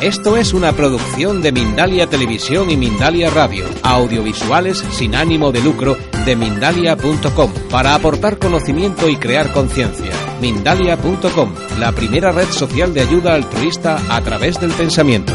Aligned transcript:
Esto 0.00 0.38
es 0.38 0.54
una 0.54 0.72
producción 0.72 1.42
de 1.42 1.52
Mindalia 1.52 2.06
Televisión 2.06 2.70
y 2.70 2.76
Mindalia 2.78 3.28
Radio, 3.28 3.66
audiovisuales 3.82 4.78
sin 4.78 5.14
ánimo 5.14 5.52
de 5.52 5.60
lucro 5.60 5.94
de 6.24 6.36
mindalia.com, 6.36 7.52
para 7.70 7.94
aportar 7.94 8.38
conocimiento 8.38 9.10
y 9.10 9.16
crear 9.16 9.52
conciencia. 9.52 10.10
Mindalia.com, 10.40 11.54
la 11.78 11.92
primera 11.92 12.32
red 12.32 12.46
social 12.46 12.94
de 12.94 13.02
ayuda 13.02 13.34
altruista 13.34 14.00
a 14.08 14.22
través 14.22 14.58
del 14.58 14.70
pensamiento. 14.70 15.34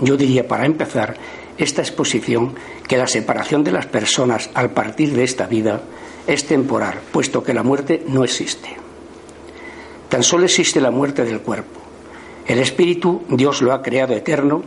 Yo 0.00 0.16
diría, 0.16 0.48
para 0.48 0.64
empezar, 0.64 1.18
esta 1.58 1.82
exposición 1.82 2.54
que 2.88 2.96
la 2.96 3.08
separación 3.08 3.62
de 3.62 3.72
las 3.72 3.84
personas 3.84 4.48
al 4.54 4.70
partir 4.70 5.12
de 5.12 5.24
esta 5.24 5.46
vida 5.46 5.82
es 6.26 6.46
temporal, 6.46 6.98
puesto 7.12 7.44
que 7.44 7.52
la 7.52 7.62
muerte 7.62 8.04
no 8.08 8.24
existe. 8.24 8.87
Tan 10.08 10.22
solo 10.22 10.44
existe 10.44 10.80
la 10.80 10.90
muerte 10.90 11.24
del 11.24 11.40
cuerpo. 11.40 11.80
El 12.46 12.60
espíritu 12.60 13.22
Dios 13.28 13.60
lo 13.60 13.72
ha 13.72 13.82
creado 13.82 14.14
eterno. 14.14 14.62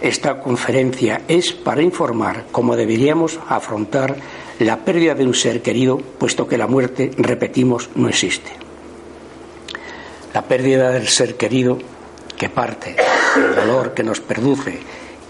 Esta 0.00 0.40
conferencia 0.40 1.22
es 1.26 1.52
para 1.52 1.82
informar 1.82 2.46
cómo 2.52 2.76
deberíamos 2.76 3.40
afrontar 3.48 4.16
la 4.60 4.78
pérdida 4.84 5.14
de 5.14 5.24
un 5.24 5.34
ser 5.34 5.62
querido, 5.62 5.98
puesto 5.98 6.46
que 6.46 6.58
la 6.58 6.68
muerte, 6.68 7.10
repetimos, 7.16 7.90
no 7.96 8.08
existe. 8.08 8.50
La 10.32 10.42
pérdida 10.42 10.90
del 10.90 11.08
ser 11.08 11.36
querido 11.36 11.78
que 12.36 12.48
parte, 12.48 12.94
el 13.36 13.56
dolor 13.56 13.94
que 13.94 14.04
nos 14.04 14.20
produce 14.20 14.78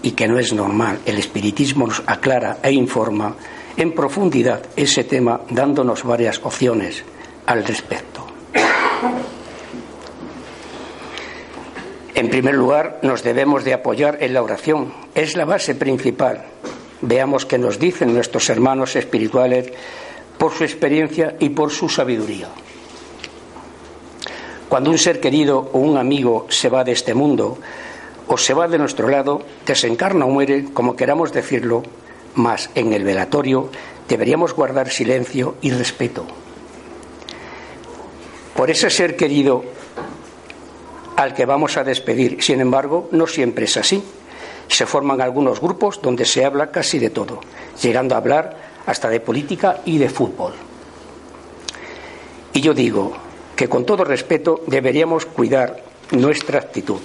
y 0.03 0.11
que 0.11 0.27
no 0.27 0.37
es 0.37 0.53
normal, 0.53 0.99
el 1.05 1.17
espiritismo 1.17 1.87
nos 1.87 2.03
aclara 2.05 2.59
e 2.61 2.71
informa 2.71 3.35
en 3.75 3.93
profundidad 3.93 4.61
ese 4.75 5.03
tema 5.03 5.41
dándonos 5.49 6.03
varias 6.03 6.39
opciones 6.43 7.03
al 7.47 7.65
respecto. 7.65 8.27
En 12.19 12.29
primer 12.29 12.53
lugar, 12.53 12.99
nos 13.01 13.23
debemos 13.23 13.63
de 13.63 13.73
apoyar 13.73 14.17
en 14.19 14.33
la 14.33 14.43
oración. 14.43 14.91
Es 15.15 15.37
la 15.37 15.45
base 15.45 15.73
principal. 15.73 16.43
Veamos 16.99 17.45
qué 17.45 17.57
nos 17.57 17.79
dicen 17.79 18.13
nuestros 18.13 18.49
hermanos 18.49 18.97
espirituales 18.97 19.71
por 20.37 20.51
su 20.51 20.65
experiencia 20.65 21.37
y 21.39 21.47
por 21.47 21.71
su 21.71 21.87
sabiduría. 21.87 22.49
Cuando 24.67 24.89
un 24.89 24.97
ser 24.97 25.21
querido 25.21 25.69
o 25.71 25.79
un 25.79 25.97
amigo 25.97 26.45
se 26.49 26.67
va 26.67 26.83
de 26.83 26.91
este 26.91 27.13
mundo 27.13 27.57
o 28.27 28.37
se 28.37 28.53
va 28.53 28.67
de 28.67 28.79
nuestro 28.79 29.07
lado, 29.07 29.41
desencarna 29.65 30.25
o 30.25 30.29
muere, 30.29 30.65
como 30.73 30.97
queramos 30.97 31.31
decirlo, 31.31 31.83
mas 32.35 32.69
en 32.75 32.91
el 32.91 33.05
velatorio 33.05 33.69
deberíamos 34.09 34.53
guardar 34.53 34.89
silencio 34.89 35.55
y 35.61 35.71
respeto. 35.71 36.25
Por 38.57 38.69
ese 38.69 38.89
ser 38.89 39.15
querido 39.15 39.78
al 41.19 41.33
que 41.33 41.45
vamos 41.45 41.75
a 41.75 41.83
despedir. 41.83 42.41
Sin 42.41 42.61
embargo, 42.61 43.09
no 43.11 43.27
siempre 43.27 43.65
es 43.65 43.75
así. 43.75 44.01
Se 44.69 44.85
forman 44.85 45.19
algunos 45.19 45.59
grupos 45.59 46.01
donde 46.01 46.23
se 46.23 46.45
habla 46.45 46.71
casi 46.71 46.97
de 46.97 47.09
todo, 47.09 47.41
llegando 47.81 48.15
a 48.15 48.19
hablar 48.19 48.55
hasta 48.85 49.09
de 49.09 49.19
política 49.19 49.81
y 49.83 49.97
de 49.97 50.07
fútbol. 50.07 50.53
Y 52.53 52.61
yo 52.61 52.73
digo 52.73 53.11
que 53.53 53.67
con 53.67 53.85
todo 53.85 54.05
respeto 54.05 54.61
deberíamos 54.65 55.25
cuidar 55.25 55.83
nuestra 56.11 56.59
actitud. 56.59 57.01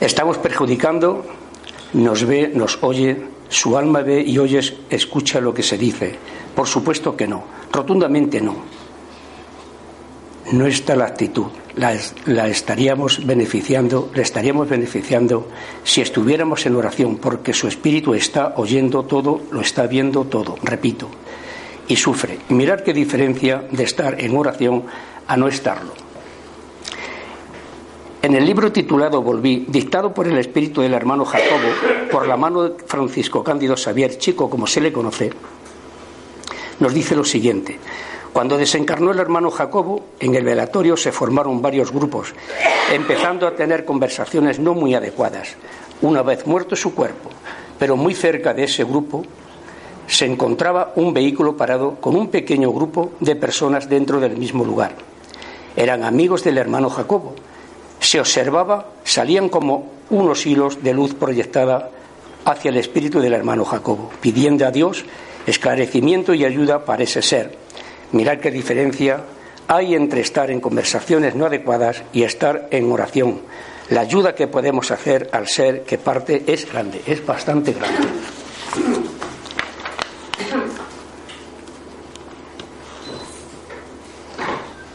Estamos 0.00 0.36
perjudicando, 0.36 1.24
nos 1.94 2.26
ve, 2.26 2.50
nos 2.52 2.78
oye 2.82 3.39
su 3.50 3.76
alma 3.76 4.00
ve 4.00 4.22
y 4.22 4.38
oye, 4.38 4.60
escucha 4.88 5.40
lo 5.40 5.52
que 5.52 5.62
se 5.62 5.76
dice. 5.76 6.14
Por 6.54 6.66
supuesto 6.66 7.16
que 7.16 7.26
no, 7.26 7.44
rotundamente 7.70 8.40
no. 8.40 8.56
No 10.52 10.66
está 10.66 10.96
la 10.96 11.04
actitud, 11.06 11.46
la, 11.76 11.96
la 12.26 12.48
estaríamos 12.48 13.24
beneficiando, 13.26 14.10
le 14.14 14.22
estaríamos 14.22 14.68
beneficiando 14.68 15.48
si 15.84 16.00
estuviéramos 16.00 16.64
en 16.66 16.76
oración, 16.76 17.16
porque 17.18 17.52
su 17.52 17.68
espíritu 17.68 18.14
está 18.14 18.54
oyendo 18.56 19.04
todo, 19.04 19.42
lo 19.50 19.60
está 19.60 19.86
viendo 19.86 20.24
todo, 20.24 20.56
repito, 20.62 21.08
y 21.86 21.96
sufre. 21.96 22.38
Mirar 22.48 22.82
qué 22.82 22.92
diferencia 22.92 23.64
de 23.70 23.84
estar 23.84 24.20
en 24.20 24.36
oración 24.36 24.84
a 25.26 25.36
no 25.36 25.46
estarlo. 25.46 26.09
En 28.22 28.34
el 28.34 28.44
libro 28.44 28.70
titulado 28.70 29.22
Volví, 29.22 29.64
dictado 29.66 30.12
por 30.12 30.26
el 30.26 30.36
espíritu 30.36 30.82
del 30.82 30.92
hermano 30.92 31.24
Jacobo, 31.24 31.68
por 32.12 32.26
la 32.26 32.36
mano 32.36 32.64
de 32.64 32.84
Francisco 32.84 33.42
Cándido 33.42 33.76
Xavier, 33.76 34.18
chico 34.18 34.50
como 34.50 34.66
se 34.66 34.82
le 34.82 34.92
conoce, 34.92 35.30
nos 36.80 36.92
dice 36.92 37.16
lo 37.16 37.24
siguiente. 37.24 37.78
Cuando 38.30 38.58
desencarnó 38.58 39.12
el 39.12 39.18
hermano 39.20 39.50
Jacobo, 39.50 40.04
en 40.20 40.34
el 40.34 40.44
velatorio 40.44 40.98
se 40.98 41.12
formaron 41.12 41.62
varios 41.62 41.92
grupos, 41.92 42.34
empezando 42.92 43.46
a 43.46 43.56
tener 43.56 43.86
conversaciones 43.86 44.58
no 44.58 44.74
muy 44.74 44.94
adecuadas, 44.94 45.56
una 46.02 46.22
vez 46.22 46.46
muerto 46.46 46.76
su 46.76 46.94
cuerpo. 46.94 47.30
Pero 47.78 47.96
muy 47.96 48.14
cerca 48.14 48.52
de 48.52 48.64
ese 48.64 48.84
grupo 48.84 49.24
se 50.06 50.26
encontraba 50.26 50.92
un 50.96 51.14
vehículo 51.14 51.56
parado 51.56 51.94
con 51.94 52.16
un 52.16 52.28
pequeño 52.28 52.70
grupo 52.70 53.12
de 53.20 53.34
personas 53.34 53.88
dentro 53.88 54.20
del 54.20 54.36
mismo 54.36 54.62
lugar. 54.62 54.92
Eran 55.74 56.04
amigos 56.04 56.44
del 56.44 56.58
hermano 56.58 56.90
Jacobo, 56.90 57.34
se 58.00 58.18
observaba, 58.18 58.86
salían 59.04 59.48
como 59.48 59.92
unos 60.10 60.46
hilos 60.46 60.82
de 60.82 60.92
luz 60.92 61.14
proyectada 61.14 61.90
hacia 62.44 62.70
el 62.70 62.78
espíritu 62.78 63.20
del 63.20 63.34
hermano 63.34 63.64
Jacobo, 63.64 64.10
pidiendo 64.20 64.66
a 64.66 64.70
Dios 64.70 65.04
esclarecimiento 65.46 66.34
y 66.34 66.44
ayuda 66.44 66.84
para 66.84 67.02
ese 67.02 67.22
ser. 67.22 67.56
Mirad 68.12 68.38
qué 68.38 68.50
diferencia 68.50 69.24
hay 69.68 69.94
entre 69.94 70.20
estar 70.20 70.50
en 70.50 70.60
conversaciones 70.60 71.34
no 71.34 71.46
adecuadas 71.46 72.02
y 72.12 72.24
estar 72.24 72.68
en 72.70 72.90
oración. 72.90 73.40
La 73.90 74.00
ayuda 74.00 74.34
que 74.34 74.48
podemos 74.48 74.90
hacer 74.90 75.28
al 75.32 75.46
ser 75.46 75.82
que 75.82 75.98
parte 75.98 76.44
es 76.46 76.70
grande, 76.70 77.02
es 77.06 77.24
bastante 77.24 77.72
grande. 77.72 78.08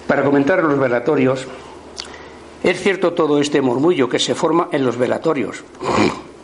Para 0.08 0.24
comentar 0.24 0.64
los 0.64 0.80
velatorios, 0.80 1.48
es 2.72 2.81
cierto 2.81 3.14
todo 3.14 3.40
este 3.40 3.62
murmullo 3.62 4.09
que 4.09 4.20
se 4.20 4.36
forma 4.36 4.70
en 4.72 4.86
los 4.86 4.98
velatorios. 4.98 5.64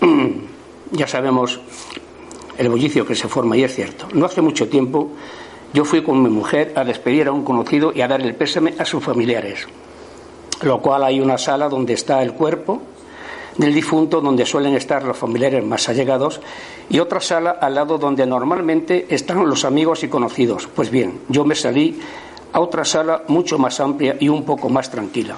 ya 0.91 1.07
sabemos 1.07 1.59
el 2.57 2.69
bullicio 2.69 3.05
que 3.05 3.15
se 3.15 3.27
forma 3.27 3.57
y 3.57 3.63
es 3.63 3.73
cierto. 3.73 4.07
No 4.13 4.25
hace 4.25 4.41
mucho 4.41 4.67
tiempo 4.69 5.11
yo 5.73 5.85
fui 5.85 6.03
con 6.03 6.21
mi 6.21 6.29
mujer 6.29 6.73
a 6.75 6.83
despedir 6.83 7.27
a 7.27 7.31
un 7.31 7.43
conocido 7.43 7.91
y 7.95 8.01
a 8.01 8.07
dar 8.07 8.21
el 8.21 8.35
pésame 8.35 8.75
a 8.77 8.85
sus 8.85 9.03
familiares, 9.03 9.67
lo 10.61 10.81
cual 10.81 11.03
hay 11.03 11.21
una 11.21 11.37
sala 11.37 11.69
donde 11.69 11.93
está 11.93 12.21
el 12.21 12.33
cuerpo 12.33 12.81
del 13.57 13.73
difunto 13.73 14.21
donde 14.21 14.45
suelen 14.45 14.75
estar 14.75 15.03
los 15.03 15.17
familiares 15.17 15.63
más 15.63 15.89
allegados 15.89 16.39
y 16.89 16.99
otra 16.99 17.19
sala 17.19 17.51
al 17.51 17.75
lado 17.75 17.97
donde 17.97 18.25
normalmente 18.25 19.07
están 19.09 19.47
los 19.47 19.65
amigos 19.65 20.03
y 20.03 20.07
conocidos. 20.07 20.67
Pues 20.67 20.91
bien, 20.91 21.21
yo 21.29 21.45
me 21.45 21.55
salí 21.55 21.99
a 22.53 22.59
otra 22.59 22.85
sala 22.85 23.23
mucho 23.27 23.57
más 23.57 23.79
amplia 23.79 24.17
y 24.19 24.29
un 24.29 24.43
poco 24.43 24.69
más 24.69 24.91
tranquila. 24.91 25.35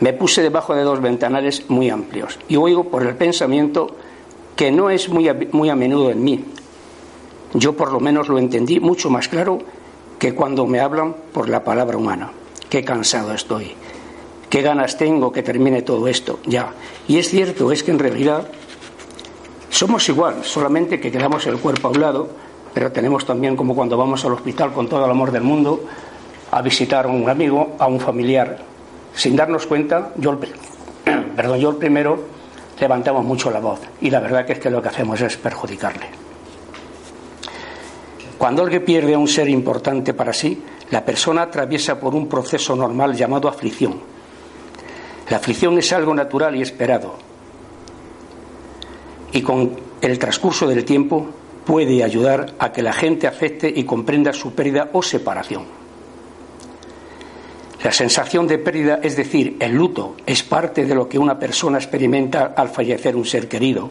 Me 0.00 0.14
puse 0.14 0.42
debajo 0.42 0.74
de 0.74 0.82
dos 0.82 1.00
ventanales 1.02 1.68
muy 1.68 1.90
amplios 1.90 2.38
y 2.48 2.56
oigo 2.56 2.84
por 2.84 3.02
el 3.06 3.16
pensamiento 3.16 3.94
que 4.56 4.70
no 4.70 4.88
es 4.88 5.10
muy 5.10 5.28
a, 5.28 5.36
muy 5.52 5.68
a 5.68 5.76
menudo 5.76 6.10
en 6.10 6.24
mí. 6.24 6.44
Yo 7.52 7.76
por 7.76 7.92
lo 7.92 8.00
menos 8.00 8.28
lo 8.28 8.38
entendí 8.38 8.80
mucho 8.80 9.10
más 9.10 9.28
claro 9.28 9.58
que 10.18 10.34
cuando 10.34 10.66
me 10.66 10.80
hablan 10.80 11.14
por 11.32 11.50
la 11.50 11.64
palabra 11.64 11.98
humana. 11.98 12.30
Qué 12.70 12.82
cansado 12.82 13.34
estoy. 13.34 13.72
Qué 14.48 14.62
ganas 14.62 14.96
tengo 14.96 15.32
que 15.32 15.42
termine 15.42 15.82
todo 15.82 16.08
esto 16.08 16.40
ya. 16.46 16.72
Y 17.06 17.18
es 17.18 17.28
cierto, 17.28 17.70
es 17.70 17.82
que 17.82 17.90
en 17.90 17.98
realidad 17.98 18.48
somos 19.68 20.08
igual, 20.08 20.44
solamente 20.44 20.98
que 20.98 21.12
quedamos 21.12 21.46
el 21.46 21.58
cuerpo 21.58 21.88
a 21.88 21.90
un 21.90 22.00
lado, 22.00 22.28
pero 22.72 22.90
tenemos 22.90 23.26
también 23.26 23.54
como 23.54 23.74
cuando 23.74 23.96
vamos 23.98 24.24
al 24.24 24.32
hospital 24.32 24.72
con 24.72 24.88
todo 24.88 25.04
el 25.04 25.10
amor 25.10 25.30
del 25.30 25.42
mundo 25.42 25.84
a 26.50 26.62
visitar 26.62 27.04
a 27.04 27.08
un 27.08 27.28
amigo, 27.28 27.76
a 27.78 27.86
un 27.86 28.00
familiar 28.00 28.69
sin 29.14 29.36
darnos 29.36 29.66
cuenta, 29.66 30.12
yo 30.16 30.30
el, 30.30 30.38
perdón, 31.36 31.58
yo 31.58 31.70
el 31.70 31.76
primero 31.76 32.18
levantamos 32.80 33.24
mucho 33.24 33.50
la 33.50 33.60
voz 33.60 33.80
y 34.00 34.10
la 34.10 34.20
verdad 34.20 34.46
que 34.46 34.54
es 34.54 34.58
que 34.58 34.70
lo 34.70 34.80
que 34.82 34.88
hacemos 34.88 35.20
es 35.20 35.36
perjudicarle. 35.36 36.06
Cuando 38.38 38.62
alguien 38.62 38.84
pierde 38.84 39.14
a 39.14 39.18
un 39.18 39.28
ser 39.28 39.48
importante 39.50 40.14
para 40.14 40.32
sí, 40.32 40.62
la 40.90 41.04
persona 41.04 41.42
atraviesa 41.42 42.00
por 42.00 42.14
un 42.14 42.26
proceso 42.26 42.74
normal 42.74 43.14
llamado 43.14 43.48
aflicción. 43.48 44.00
La 45.28 45.36
aflicción 45.36 45.78
es 45.78 45.92
algo 45.92 46.14
natural 46.14 46.56
y 46.56 46.62
esperado. 46.62 47.16
Y 49.32 49.42
con 49.42 49.78
el 50.00 50.18
transcurso 50.18 50.66
del 50.66 50.84
tiempo 50.84 51.28
puede 51.66 52.02
ayudar 52.02 52.54
a 52.58 52.72
que 52.72 52.82
la 52.82 52.94
gente 52.94 53.26
acepte 53.26 53.72
y 53.74 53.84
comprenda 53.84 54.32
su 54.32 54.54
pérdida 54.54 54.88
o 54.94 55.02
separación. 55.02 55.79
La 57.82 57.92
sensación 57.92 58.46
de 58.46 58.58
pérdida, 58.58 59.00
es 59.02 59.16
decir, 59.16 59.56
el 59.58 59.72
luto, 59.72 60.16
es 60.26 60.42
parte 60.42 60.84
de 60.84 60.94
lo 60.94 61.08
que 61.08 61.18
una 61.18 61.38
persona 61.38 61.78
experimenta 61.78 62.52
al 62.54 62.68
fallecer 62.68 63.16
un 63.16 63.24
ser 63.24 63.48
querido. 63.48 63.88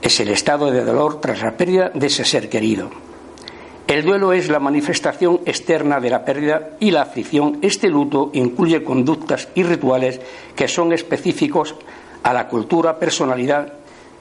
Es 0.00 0.18
el 0.20 0.30
estado 0.30 0.70
de 0.70 0.82
dolor 0.82 1.20
tras 1.20 1.42
la 1.42 1.56
pérdida 1.56 1.90
de 1.90 2.06
ese 2.06 2.24
ser 2.24 2.48
querido. 2.48 2.90
El 3.86 4.02
duelo 4.04 4.32
es 4.32 4.48
la 4.48 4.60
manifestación 4.60 5.40
externa 5.44 6.00
de 6.00 6.08
la 6.08 6.24
pérdida 6.24 6.70
y 6.80 6.90
la 6.90 7.02
aflicción. 7.02 7.58
Este 7.60 7.88
luto 7.88 8.30
incluye 8.32 8.82
conductas 8.82 9.48
y 9.54 9.62
rituales 9.62 10.20
que 10.56 10.68
son 10.68 10.94
específicos 10.94 11.74
a 12.22 12.32
la 12.32 12.48
cultura, 12.48 12.98
personalidad 12.98 13.74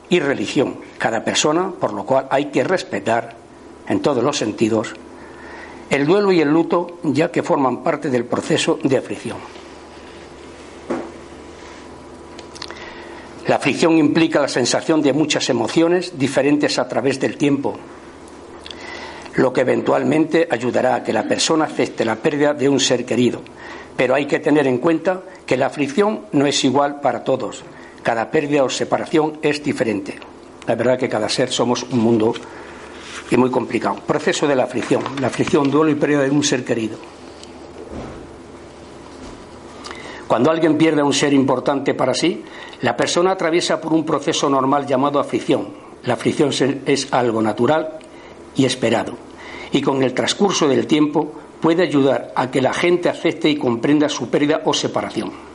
y 0.09 0.19
religión. 0.19 0.75
Cada 0.97 1.23
persona, 1.23 1.71
por 1.79 1.93
lo 1.93 2.03
cual 2.03 2.27
hay 2.29 2.47
que 2.47 2.65
respetar 2.65 3.35
en 3.87 4.01
todos 4.01 4.21
los 4.21 4.37
sentidos 4.37 4.93
el 5.91 6.05
duelo 6.05 6.31
y 6.31 6.39
el 6.39 6.47
luto, 6.47 6.99
ya 7.03 7.29
que 7.29 7.43
forman 7.43 7.83
parte 7.83 8.09
del 8.09 8.23
proceso 8.23 8.79
de 8.81 8.97
aflicción. 8.97 9.37
La 13.47 13.57
aflicción 13.57 13.97
implica 13.97 14.39
la 14.39 14.47
sensación 14.47 15.01
de 15.01 15.11
muchas 15.11 15.49
emociones 15.49 16.17
diferentes 16.17 16.79
a 16.79 16.87
través 16.87 17.19
del 17.19 17.35
tiempo, 17.35 17.75
lo 19.35 19.51
que 19.51 19.61
eventualmente 19.61 20.47
ayudará 20.49 20.95
a 20.95 21.03
que 21.03 21.11
la 21.11 21.27
persona 21.27 21.65
acepte 21.65 22.05
la 22.05 22.15
pérdida 22.15 22.53
de 22.53 22.69
un 22.69 22.79
ser 22.79 23.05
querido. 23.05 23.41
Pero 23.97 24.15
hay 24.15 24.27
que 24.27 24.39
tener 24.39 24.67
en 24.67 24.77
cuenta 24.77 25.23
que 25.45 25.57
la 25.57 25.65
aflicción 25.65 26.21
no 26.31 26.45
es 26.45 26.63
igual 26.63 27.01
para 27.01 27.25
todos. 27.25 27.65
Cada 28.01 28.31
pérdida 28.31 28.63
o 28.63 28.69
separación 28.69 29.39
es 29.41 29.61
diferente. 29.61 30.17
La 30.67 30.75
verdad 30.75 30.97
que 30.97 31.09
cada 31.09 31.27
ser 31.27 31.51
somos 31.51 31.83
un 31.83 31.99
mundo 31.99 32.33
y 33.31 33.37
muy 33.37 33.49
complicado. 33.49 33.95
Proceso 34.05 34.47
de 34.47 34.55
la 34.55 34.65
aflicción. 34.65 35.01
La 35.19 35.27
aflicción, 35.27 35.71
duelo 35.71 35.89
y 35.89 35.95
pérdida 35.95 36.23
de 36.23 36.29
un 36.29 36.43
ser 36.43 36.63
querido. 36.63 36.97
Cuando 40.27 40.51
alguien 40.51 40.77
pierde 40.77 41.01
a 41.01 41.05
un 41.05 41.13
ser 41.13 41.33
importante 41.33 41.93
para 41.93 42.13
sí, 42.13 42.43
la 42.81 42.95
persona 42.95 43.31
atraviesa 43.31 43.81
por 43.81 43.93
un 43.93 44.05
proceso 44.05 44.49
normal 44.49 44.85
llamado 44.85 45.19
aflicción. 45.19 45.69
La 46.03 46.13
aflicción 46.13 46.51
es 46.85 47.11
algo 47.11 47.41
natural 47.41 47.99
y 48.55 48.65
esperado. 48.65 49.13
Y 49.71 49.81
con 49.81 50.03
el 50.03 50.13
transcurso 50.13 50.67
del 50.67 50.87
tiempo 50.87 51.33
puede 51.61 51.83
ayudar 51.83 52.33
a 52.35 52.51
que 52.51 52.61
la 52.61 52.73
gente 52.73 53.07
acepte 53.07 53.49
y 53.49 53.55
comprenda 53.55 54.09
su 54.09 54.29
pérdida 54.29 54.61
o 54.65 54.73
separación. 54.73 55.50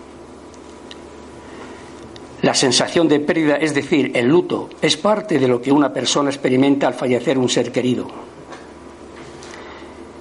La 2.47 2.55
sensación 2.55 3.09
de 3.09 3.19
pérdida, 3.19 3.57
es 3.57 3.75
decir, 3.75 4.13
el 4.15 4.29
luto, 4.29 4.71
es 4.81 4.97
parte 4.97 5.37
de 5.41 5.49
lo 5.49 5.61
que 5.61 5.73
una 5.73 5.93
persona 5.93 6.31
experimenta 6.31 6.87
al 6.87 6.95
fallecer 6.95 7.37
un 7.39 7.49
ser 7.49 7.73
querido. 7.73 8.07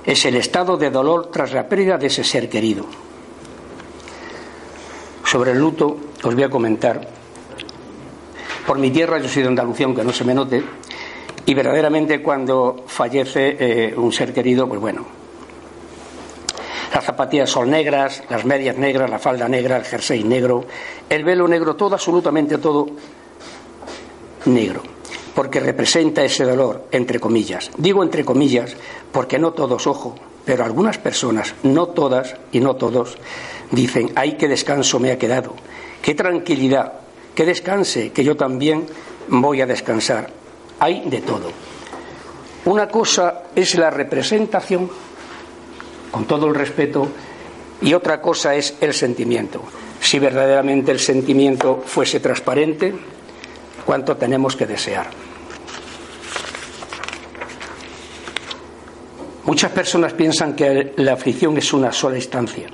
Es 0.04 0.26
el 0.26 0.36
estado 0.36 0.76
de 0.76 0.90
dolor 0.90 1.30
tras 1.30 1.54
la 1.54 1.70
pérdida 1.70 2.00
de 2.00 2.08
ese 2.08 2.24
ser 2.24 2.50
querido. 2.50 2.88
Sobre 5.24 5.52
el 5.52 5.60
luto 5.60 5.98
os 6.24 6.34
voy 6.34 6.44
a 6.44 6.50
comentar. 6.50 7.08
Por 8.66 8.80
mi 8.80 8.90
tierra, 8.90 9.20
yo 9.20 9.30
soy 9.30 9.44
de 9.44 9.50
Andalucía, 9.50 9.86
aunque 9.86 10.04
no 10.04 10.12
se 10.12 10.24
me 10.24 10.34
note, 10.34 10.64
y 11.46 11.54
verdaderamente 11.54 12.24
cuando 12.24 12.86
fallece 12.88 13.56
eh, 13.60 13.94
un 13.96 14.12
ser 14.12 14.34
querido, 14.34 14.68
pues 14.68 14.82
bueno, 14.82 15.06
las 16.94 17.04
zapatillas 17.04 17.50
son 17.50 17.70
negras, 17.70 18.24
las 18.30 18.46
medias 18.46 18.78
negras, 18.78 19.10
la 19.10 19.20
falda 19.20 19.48
negra, 19.48 19.78
el 19.78 19.84
jersey 19.84 20.24
negro, 20.24 20.66
el 21.10 21.24
velo 21.24 21.48
negro, 21.48 21.76
todo, 21.76 21.96
absolutamente 21.96 22.58
todo 22.58 22.88
negro, 24.46 24.82
porque 25.34 25.60
representa 25.60 26.24
ese 26.24 26.44
dolor, 26.44 26.86
entre 26.92 27.20
comillas. 27.20 27.72
Digo 27.78 28.04
entre 28.04 28.24
comillas 28.24 28.76
porque 29.12 29.40
no 29.40 29.54
todos, 29.54 29.88
ojo, 29.88 30.16
pero 30.46 30.64
algunas 30.64 30.98
personas, 30.98 31.56
no 31.64 31.88
todas 31.88 32.36
y 32.52 32.60
no 32.60 32.76
todos, 32.76 33.18
dicen, 33.72 34.12
ay, 34.16 34.34
qué 34.34 34.48
descanso 34.48 35.00
me 35.00 35.12
ha 35.12 35.18
quedado, 35.18 35.56
qué 36.02 36.14
tranquilidad, 36.14 36.94
qué 37.34 37.46
descanse, 37.46 38.12
que 38.12 38.24
yo 38.24 38.38
también 38.38 38.86
voy 39.28 39.62
a 39.62 39.66
descansar. 39.66 40.30
Hay 40.80 41.10
de 41.10 41.22
todo. 41.22 41.50
Una 42.66 42.88
cosa 42.88 43.44
es 43.56 43.76
la 43.76 43.90
representación, 43.90 44.90
con 46.16 46.24
todo 46.24 46.48
el 46.48 46.56
respeto, 46.56 47.10
y 47.82 47.94
otra 47.94 48.22
cosa 48.22 48.56
es 48.56 48.76
el 48.80 48.94
sentimiento. 48.94 49.62
Si 50.00 50.18
verdaderamente 50.18 50.94
el 50.94 51.00
sentimiento 51.02 51.84
fuese 51.86 52.22
transparente, 52.22 52.96
¿cuánto 53.86 54.16
tenemos 54.16 54.56
que 54.56 54.66
desear? 54.66 55.08
Muchas 59.44 59.72
personas 59.72 60.14
piensan 60.14 60.56
que 60.56 60.94
la 60.96 61.12
aflicción 61.12 61.58
es 61.58 61.74
una 61.74 61.92
sola 61.92 62.16
instancia 62.16 62.70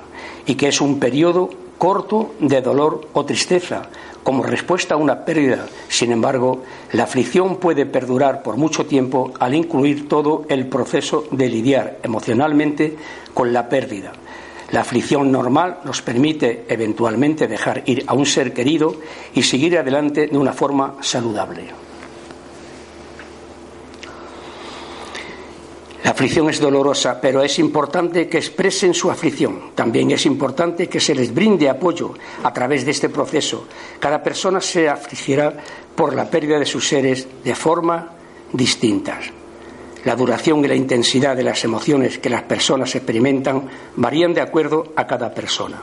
y 0.46 0.54
que 0.54 0.68
es 0.68 0.80
un 0.80 1.00
periodo 1.00 1.50
corto 1.78 2.36
de 2.38 2.62
dolor 2.62 3.08
o 3.12 3.24
tristeza 3.24 3.90
como 4.22 4.42
respuesta 4.42 4.94
a 4.94 4.98
una 4.98 5.24
pérdida. 5.24 5.66
Sin 5.88 6.12
embargo, 6.12 6.62
la 6.92 7.04
aflicción 7.04 7.56
puede 7.56 7.86
perdurar 7.86 8.42
por 8.42 8.56
mucho 8.56 8.86
tiempo 8.86 9.32
al 9.38 9.54
incluir 9.54 10.08
todo 10.08 10.44
el 10.48 10.66
proceso 10.66 11.24
de 11.30 11.48
lidiar 11.48 11.98
emocionalmente 12.02 12.96
con 13.34 13.52
la 13.52 13.68
pérdida. 13.68 14.12
La 14.70 14.80
aflicción 14.80 15.30
normal 15.30 15.80
nos 15.84 16.00
permite 16.00 16.64
eventualmente 16.68 17.46
dejar 17.46 17.82
ir 17.86 18.04
a 18.06 18.14
un 18.14 18.24
ser 18.24 18.54
querido 18.54 18.96
y 19.34 19.42
seguir 19.42 19.76
adelante 19.76 20.28
de 20.28 20.38
una 20.38 20.54
forma 20.54 20.96
saludable. 21.02 21.91
La 26.04 26.10
aflicción 26.10 26.50
es 26.50 26.58
dolorosa, 26.58 27.20
pero 27.20 27.42
es 27.42 27.58
importante 27.60 28.28
que 28.28 28.38
expresen 28.38 28.92
su 28.92 29.10
aflicción. 29.10 29.70
También 29.74 30.10
es 30.10 30.26
importante 30.26 30.88
que 30.88 30.98
se 30.98 31.14
les 31.14 31.32
brinde 31.32 31.68
apoyo 31.68 32.12
a 32.42 32.52
través 32.52 32.84
de 32.84 32.90
este 32.90 33.08
proceso. 33.08 33.66
Cada 34.00 34.20
persona 34.20 34.60
se 34.60 34.88
afligirá 34.88 35.56
por 35.94 36.14
la 36.14 36.28
pérdida 36.28 36.58
de 36.58 36.66
sus 36.66 36.88
seres 36.88 37.28
de 37.44 37.54
forma 37.54 38.10
distinta. 38.52 39.20
La 40.04 40.16
duración 40.16 40.64
y 40.64 40.68
la 40.68 40.74
intensidad 40.74 41.36
de 41.36 41.44
las 41.44 41.62
emociones 41.62 42.18
que 42.18 42.30
las 42.30 42.42
personas 42.42 42.92
experimentan 42.96 43.68
varían 43.94 44.34
de 44.34 44.40
acuerdo 44.40 44.92
a 44.96 45.06
cada 45.06 45.32
persona. 45.32 45.80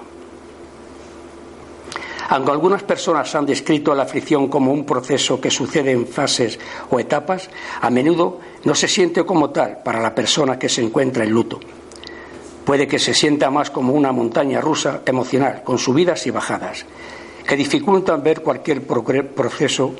Aunque 2.31 2.51
algunas 2.51 2.83
personas 2.83 3.33
han 3.33 3.45
descrito 3.45 3.95
la 3.95 4.03
aflicción 4.03 4.49
como 4.49 4.71
un 4.71 4.85
proceso 4.85 5.41
que 5.41 5.49
sucede 5.49 5.91
en 5.91 6.05
fases 6.05 6.59
o 6.91 6.99
etapas, 6.99 7.49
a 7.81 7.89
menudo 7.89 8.39
no 8.63 8.75
se 8.75 8.87
siente 8.87 9.25
como 9.25 9.49
tal 9.49 9.79
para 9.83 10.01
la 10.01 10.13
persona 10.13 10.59
que 10.59 10.69
se 10.69 10.81
encuentra 10.81 11.23
en 11.23 11.31
luto. 11.31 11.59
Puede 12.65 12.87
que 12.87 12.99
se 12.99 13.13
sienta 13.13 13.49
más 13.49 13.71
como 13.71 13.93
una 13.93 14.11
montaña 14.11 14.61
rusa 14.61 15.01
emocional, 15.05 15.63
con 15.63 15.77
subidas 15.77 16.27
y 16.27 16.31
bajadas, 16.31 16.85
que 17.47 17.55
dificultan 17.55 18.21
ver 18.21 18.41
cualquier 18.41 18.85
proceso, 18.85 19.93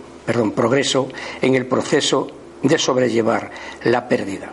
progreso 0.55 1.07
en 1.41 1.55
el 1.55 1.65
proceso 1.65 2.27
de 2.61 2.77
sobrellevar 2.77 3.49
la 3.85 4.07
pérdida. 4.07 4.51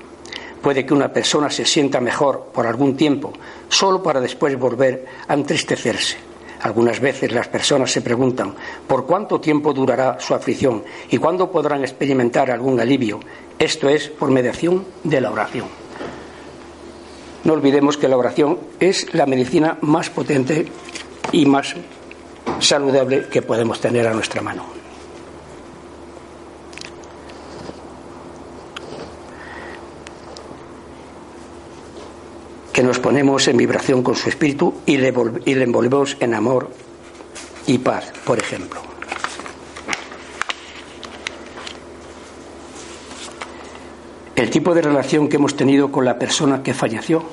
Puede 0.62 0.86
que 0.86 0.94
una 0.94 1.12
persona 1.12 1.50
se 1.50 1.64
sienta 1.64 2.00
mejor 2.00 2.50
por 2.52 2.66
algún 2.66 2.96
tiempo, 2.96 3.32
solo 3.68 4.02
para 4.02 4.20
después 4.20 4.58
volver 4.58 5.04
a 5.28 5.34
entristecerse 5.34 6.35
algunas 6.66 7.00
veces 7.00 7.32
las 7.32 7.48
personas 7.48 7.92
se 7.92 8.02
preguntan 8.02 8.54
por 8.86 9.06
cuánto 9.06 9.40
tiempo 9.40 9.72
durará 9.72 10.18
su 10.18 10.34
aflicción 10.34 10.82
y 11.08 11.18
cuándo 11.18 11.50
podrán 11.50 11.82
experimentar 11.82 12.50
algún 12.50 12.80
alivio. 12.80 13.20
Esto 13.58 13.88
es 13.88 14.08
por 14.08 14.30
mediación 14.30 14.84
de 15.04 15.20
la 15.20 15.30
oración. 15.30 15.66
No 17.44 17.52
olvidemos 17.52 17.96
que 17.96 18.08
la 18.08 18.16
oración 18.16 18.58
es 18.80 19.14
la 19.14 19.26
medicina 19.26 19.78
más 19.80 20.10
potente 20.10 20.66
y 21.30 21.46
más 21.46 21.76
saludable 22.58 23.28
que 23.28 23.42
podemos 23.42 23.80
tener 23.80 24.06
a 24.08 24.12
nuestra 24.12 24.42
mano. 24.42 24.75
Que 32.76 32.82
nos 32.82 32.98
ponemos 32.98 33.48
en 33.48 33.56
vibración 33.56 34.02
con 34.02 34.14
su 34.14 34.28
espíritu 34.28 34.82
y 34.84 34.98
le, 34.98 35.08
envolvemos 35.08 36.14
en 36.20 36.34
amor 36.34 36.68
y 37.66 37.78
paz, 37.78 38.12
por 38.22 38.38
ejemplo. 38.38 38.82
El 44.34 44.50
tipo 44.50 44.74
de 44.74 44.82
relación 44.82 45.26
que 45.26 45.36
hemos 45.36 45.56
tenido 45.56 45.90
con 45.90 46.04
la 46.04 46.18
persona 46.18 46.62
que 46.62 46.74
falleció, 46.74 47.24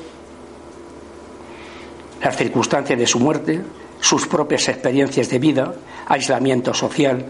las 2.22 2.38
circunstancias 2.38 2.98
de 2.98 3.06
su 3.06 3.20
muerte, 3.20 3.62
sus 4.00 4.26
propias 4.28 4.70
experiencias 4.70 5.28
de 5.28 5.40
vida, 5.40 5.76
aislamiento 6.06 6.74
social, 6.74 7.26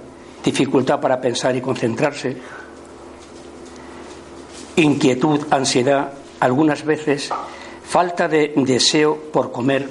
dificultad 0.46 1.02
para 1.02 1.20
pensar 1.20 1.56
y 1.56 1.62
concentrarse, 1.62 2.38
inquietud, 4.76 5.48
ansiedad, 5.50 6.14
algunas 6.40 6.86
veces 6.86 7.32
falta 7.94 8.28
de 8.28 8.54
deseo 8.56 9.30
por 9.32 9.52
comer, 9.52 9.88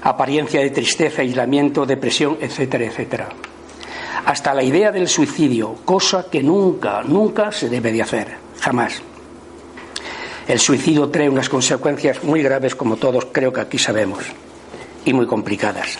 apariencia 0.00 0.62
de 0.62 0.70
tristeza, 0.70 1.20
aislamiento, 1.20 1.84
depresión, 1.84 2.38
etcétera, 2.40 2.86
etcétera. 2.86 3.28
Hasta 4.24 4.54
la 4.54 4.62
idea 4.62 4.90
del 4.90 5.06
suicidio, 5.06 5.74
cosa 5.84 6.30
que 6.30 6.42
nunca, 6.42 7.02
nunca 7.02 7.52
se 7.52 7.68
debe 7.68 7.92
de 7.92 8.00
hacer, 8.00 8.28
jamás. 8.62 9.02
El 10.48 10.58
suicidio 10.58 11.10
trae 11.10 11.28
unas 11.28 11.50
consecuencias 11.50 12.24
muy 12.24 12.42
graves, 12.42 12.74
como 12.74 12.96
todos 12.96 13.26
creo 13.30 13.52
que 13.52 13.60
aquí 13.60 13.76
sabemos, 13.76 14.24
y 15.04 15.12
muy 15.12 15.26
complicadas. 15.26 15.98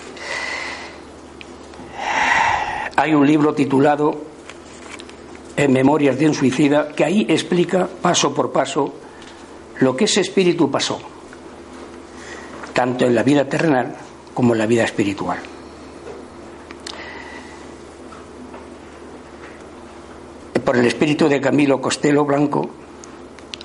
Hay 2.96 3.12
un 3.12 3.26
libro 3.26 3.52
titulado 3.52 4.16
en 5.58 5.74
Memorias 5.74 6.18
de 6.18 6.26
un 6.26 6.32
suicida, 6.32 6.88
que 6.88 7.04
ahí 7.04 7.26
explica 7.28 7.86
paso 8.00 8.32
por 8.32 8.50
paso 8.50 9.03
lo 9.80 9.96
que 9.96 10.04
ese 10.04 10.20
espíritu 10.20 10.70
pasó, 10.70 11.00
tanto 12.72 13.04
en 13.04 13.14
la 13.14 13.22
vida 13.22 13.48
terrenal 13.48 13.96
como 14.32 14.52
en 14.52 14.58
la 14.58 14.66
vida 14.66 14.84
espiritual. 14.84 15.38
Por 20.64 20.76
el 20.76 20.86
espíritu 20.86 21.28
de 21.28 21.40
Camilo 21.40 21.80
Costello 21.80 22.24
Blanco, 22.24 22.70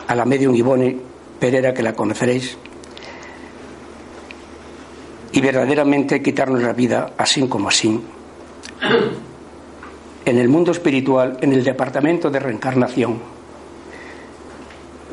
a 0.07 0.15
la 0.15 0.25
medium 0.25 0.55
Ivone 0.55 0.97
Pereira, 1.39 1.73
que 1.73 1.83
la 1.83 1.93
conoceréis, 1.93 2.57
y 5.31 5.41
verdaderamente 5.41 6.21
quitarnos 6.21 6.61
la 6.61 6.73
vida 6.73 7.13
así 7.17 7.47
como 7.47 7.69
así. 7.69 8.01
En 10.25 10.37
el 10.37 10.49
mundo 10.49 10.71
espiritual, 10.71 11.37
en 11.41 11.53
el 11.53 11.63
departamento 11.63 12.29
de 12.29 12.39
reencarnación, 12.39 13.38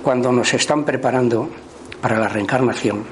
cuando 0.06 0.30
nos 0.30 0.54
están 0.54 0.84
preparando 0.84 1.48
para 2.00 2.16
la 2.16 2.28
reencarnación, 2.28 3.02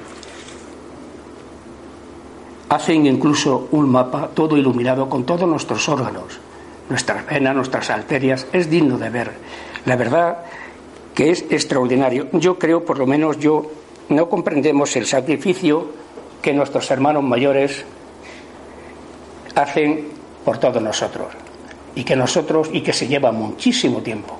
hacen 2.69 3.05
incluso 3.05 3.67
un 3.71 3.89
mapa 3.89 4.29
todo 4.33 4.55
iluminado 4.55 5.09
con 5.09 5.25
todos 5.25 5.45
nuestros 5.45 5.89
órganos, 5.89 6.39
nuestras 6.87 7.25
venas, 7.25 7.53
nuestras 7.53 7.89
arterias. 7.89 8.47
Es 8.53 8.69
digno 8.69 8.97
de 8.97 9.09
ver. 9.09 9.31
La 9.85 9.97
verdad 9.97 10.45
que 11.13 11.31
es 11.31 11.43
extraordinario. 11.49 12.29
Yo 12.31 12.57
creo, 12.57 12.85
por 12.85 12.97
lo 12.97 13.05
menos 13.05 13.39
yo, 13.39 13.69
no 14.07 14.29
comprendemos 14.29 14.95
el 14.95 15.05
sacrificio 15.05 15.89
que 16.41 16.53
nuestros 16.53 16.89
hermanos 16.91 17.23
mayores 17.23 17.83
hacen 19.53 20.07
por 20.45 20.59
todos 20.59 20.81
nosotros 20.81 21.27
y 21.93 22.05
que 22.05 22.15
nosotros 22.15 22.69
y 22.71 22.79
que 22.79 22.93
se 22.93 23.05
lleva 23.09 23.33
muchísimo 23.33 24.01
tiempo 24.01 24.39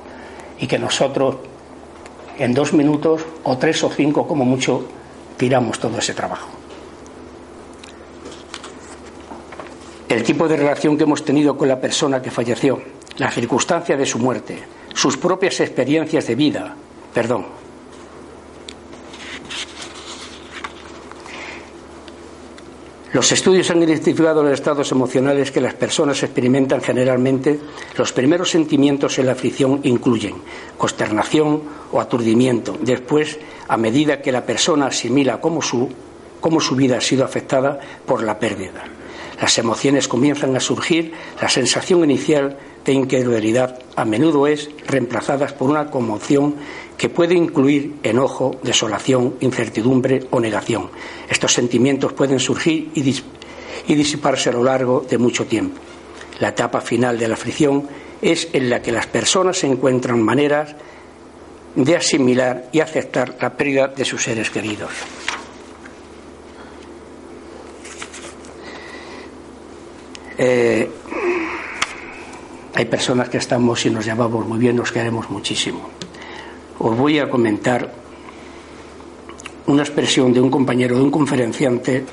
y 0.57 0.67
que 0.67 0.79
nosotros 0.79 1.35
en 2.37 2.53
dos 2.53 2.73
minutos 2.73 3.23
o 3.43 3.57
tres 3.57 3.83
o 3.83 3.89
cinco 3.89 4.27
como 4.27 4.45
mucho 4.45 4.87
tiramos 5.37 5.79
todo 5.79 5.97
ese 5.97 6.13
trabajo. 6.13 6.49
El 10.07 10.23
tipo 10.23 10.47
de 10.47 10.57
relación 10.57 10.97
que 10.97 11.03
hemos 11.03 11.25
tenido 11.25 11.57
con 11.57 11.67
la 11.67 11.81
persona 11.81 12.21
que 12.21 12.31
falleció, 12.31 12.81
la 13.17 13.31
circunstancia 13.31 13.97
de 13.97 14.05
su 14.05 14.19
muerte, 14.19 14.63
sus 14.93 15.17
propias 15.17 15.59
experiencias 15.59 16.27
de 16.27 16.35
vida, 16.35 16.75
perdón, 17.13 17.45
Los 23.15 23.31
estudios 23.31 23.71
han 23.71 23.81
identificado 23.81 24.43
los 24.43 24.51
estados 24.51 24.91
emocionales 24.91 25.49
que 25.49 25.61
las 25.61 25.73
personas 25.73 26.21
experimentan 26.21 26.81
generalmente. 26.81 27.57
Los 27.97 28.11
primeros 28.11 28.51
sentimientos 28.51 29.17
en 29.17 29.27
la 29.27 29.31
aflicción 29.31 29.79
incluyen 29.83 30.35
consternación 30.77 31.61
o 31.93 32.01
aturdimiento. 32.01 32.75
Después, 32.81 33.39
a 33.69 33.77
medida 33.77 34.21
que 34.21 34.33
la 34.33 34.45
persona 34.45 34.87
asimila 34.87 35.39
cómo 35.39 35.61
su, 35.61 35.87
cómo 36.41 36.59
su 36.59 36.75
vida 36.75 36.97
ha 36.97 37.01
sido 37.01 37.23
afectada 37.23 37.79
por 38.05 38.21
la 38.21 38.37
pérdida. 38.37 38.83
Las 39.39 39.57
emociones 39.59 40.09
comienzan 40.09 40.53
a 40.57 40.59
surgir, 40.59 41.13
la 41.41 41.47
sensación 41.47 42.03
inicial 42.03 42.57
de 42.83 42.91
incredulidad 42.91 43.79
a 43.95 44.03
menudo 44.03 44.45
es 44.45 44.69
reemplazada 44.87 45.47
por 45.47 45.69
una 45.69 45.89
conmoción 45.89 46.55
que 46.97 47.09
puede 47.09 47.35
incluir 47.35 47.95
enojo, 48.03 48.59
desolación, 48.63 49.35
incertidumbre 49.41 50.27
o 50.31 50.39
negación. 50.39 50.89
Estos 51.29 51.53
sentimientos 51.53 52.13
pueden 52.13 52.39
surgir 52.39 52.91
y, 52.93 53.01
disiparse 53.93 54.49
a 54.49 54.53
lo 54.53 54.63
largo 54.63 55.05
de 55.07 55.17
mucho 55.17 55.45
tiempo. 55.45 55.79
La 56.39 56.49
etapa 56.49 56.81
final 56.81 57.17
de 57.17 57.27
la 57.27 57.35
aflicción 57.35 57.87
es 58.21 58.49
en 58.53 58.69
la 58.69 58.81
que 58.81 58.91
las 58.91 59.07
personas 59.07 59.63
encuentran 59.63 60.21
maneras 60.21 60.75
de 61.75 61.95
asimilar 61.95 62.69
y 62.71 62.79
aceptar 62.79 63.35
la 63.41 63.55
pérdida 63.55 63.87
de 63.87 64.05
sus 64.05 64.23
seres 64.23 64.49
queridos. 64.49 64.91
Eh, 70.37 70.89
hay 72.73 72.85
personas 72.85 73.29
que 73.29 73.37
estamos 73.37 73.85
y 73.85 73.89
nos 73.89 74.05
llamamos 74.05 74.45
muy 74.45 74.59
bien, 74.59 74.75
nos 74.75 74.91
queremos 74.91 75.29
muchísimo 75.29 75.89
os 76.79 76.97
voy 76.97 77.19
a 77.19 77.29
comentar 77.29 77.91
una 79.67 79.83
expresión 79.83 80.33
de 80.33 80.41
un 80.41 80.49
compañero, 80.49 80.97
de 80.97 81.03
un 81.03 81.11
conferenciante, 81.11 82.05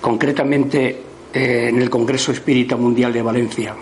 concretamente 0.00 1.02
eh, 1.32 1.68
en 1.68 1.80
el 1.80 1.90
Congreso 1.90 2.32
Espírita 2.32 2.76
Mundial 2.76 3.12
de 3.12 3.22
Valencia, 3.22 3.76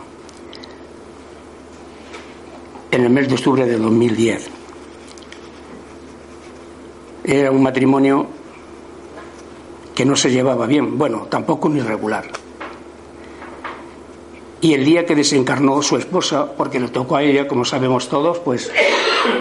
en 2.91 3.05
el 3.05 3.11
mes 3.11 3.29
de 3.29 3.35
octubre 3.35 3.67
de 3.67 3.79
2010. 3.79 4.51
Era 7.25 7.51
un 7.51 7.63
matrimonio 7.63 8.27
que 9.95 10.05
no 10.05 10.17
se 10.17 10.31
llevaba 10.31 10.67
bien, 10.67 10.99
bueno, 10.99 11.27
tampoco 11.31 11.69
un 11.69 11.77
irregular. 11.77 12.42
Y 14.63 14.75
el 14.75 14.85
día 14.85 15.05
que 15.05 15.17
desencarnó 15.17 15.83
su 15.83 15.97
esposa, 15.97 16.53
porque 16.57 16.79
le 16.79 16.87
tocó 16.87 17.17
a 17.17 17.23
ella, 17.25 17.49
como 17.49 17.65
sabemos 17.65 18.09
todos, 18.09 18.39
pues 18.39 18.71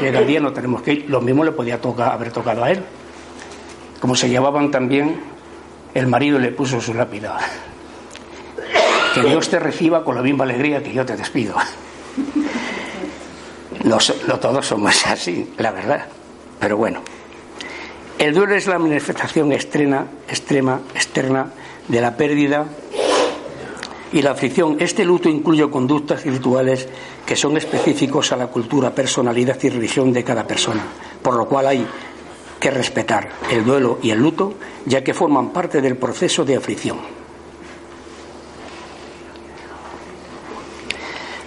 llega 0.01 0.17
el 0.17 0.25
día, 0.25 0.39
no 0.39 0.51
tenemos 0.51 0.81
que 0.81 0.93
ir. 0.93 1.05
Lo 1.09 1.21
mismo 1.21 1.43
le 1.43 1.51
podía 1.51 1.79
tocar, 1.79 2.11
haber 2.11 2.31
tocado 2.31 2.63
a 2.63 2.71
él. 2.71 2.83
Como 3.99 4.15
se 4.15 4.29
llevaban 4.29 4.71
también, 4.71 5.21
el 5.93 6.07
marido 6.07 6.39
le 6.39 6.49
puso 6.49 6.81
su 6.81 6.95
lápida. 6.95 7.37
Que 9.13 9.21
Dios 9.21 9.47
te 9.47 9.59
reciba 9.59 10.03
con 10.03 10.15
la 10.15 10.23
misma 10.23 10.43
alegría 10.43 10.81
que 10.81 10.91
yo 10.91 11.05
te 11.05 11.15
despido. 11.15 11.55
No, 13.83 13.99
no 14.27 14.39
todos 14.39 14.65
somos 14.65 15.05
así, 15.05 15.53
la 15.59 15.69
verdad. 15.69 16.05
Pero 16.59 16.77
bueno. 16.77 17.03
El 18.17 18.33
duelo 18.33 18.55
es 18.55 18.65
la 18.65 18.79
manifestación 18.79 19.51
extrema, 19.51 20.07
extrema, 20.27 20.81
externa 20.95 21.51
de 21.87 22.01
la 22.01 22.17
pérdida 22.17 22.65
y 24.13 24.21
la 24.21 24.31
aflicción. 24.31 24.77
Este 24.79 25.05
luto 25.05 25.29
incluye 25.29 25.69
conductas 25.69 26.25
y 26.25 26.29
rituales 26.29 26.87
que 27.25 27.35
son 27.35 27.57
específicos 27.57 28.31
a 28.31 28.37
la 28.37 28.47
cultura, 28.47 28.93
personalidad 28.93 29.57
y 29.61 29.69
religión 29.69 30.11
de 30.11 30.23
cada 30.23 30.45
persona, 30.45 30.83
por 31.21 31.35
lo 31.35 31.47
cual 31.47 31.67
hay 31.67 31.85
que 32.59 32.71
respetar 32.71 33.29
el 33.51 33.65
duelo 33.65 33.99
y 34.01 34.11
el 34.11 34.19
luto, 34.19 34.53
ya 34.85 35.03
que 35.03 35.13
forman 35.13 35.51
parte 35.51 35.81
del 35.81 35.97
proceso 35.97 36.45
de 36.45 36.55
aflicción. 36.55 36.99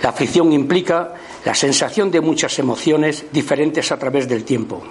La 0.03 0.11
aflicción 0.11 0.53
implica 0.53 1.15
la 1.45 1.55
sensación 1.55 2.11
de 2.11 2.21
muchas 2.21 2.59
emociones 2.59 3.27
diferentes 3.33 3.91
a 3.93 3.99
través 3.99 4.29
del 4.29 4.45
tiempo, 4.45 4.83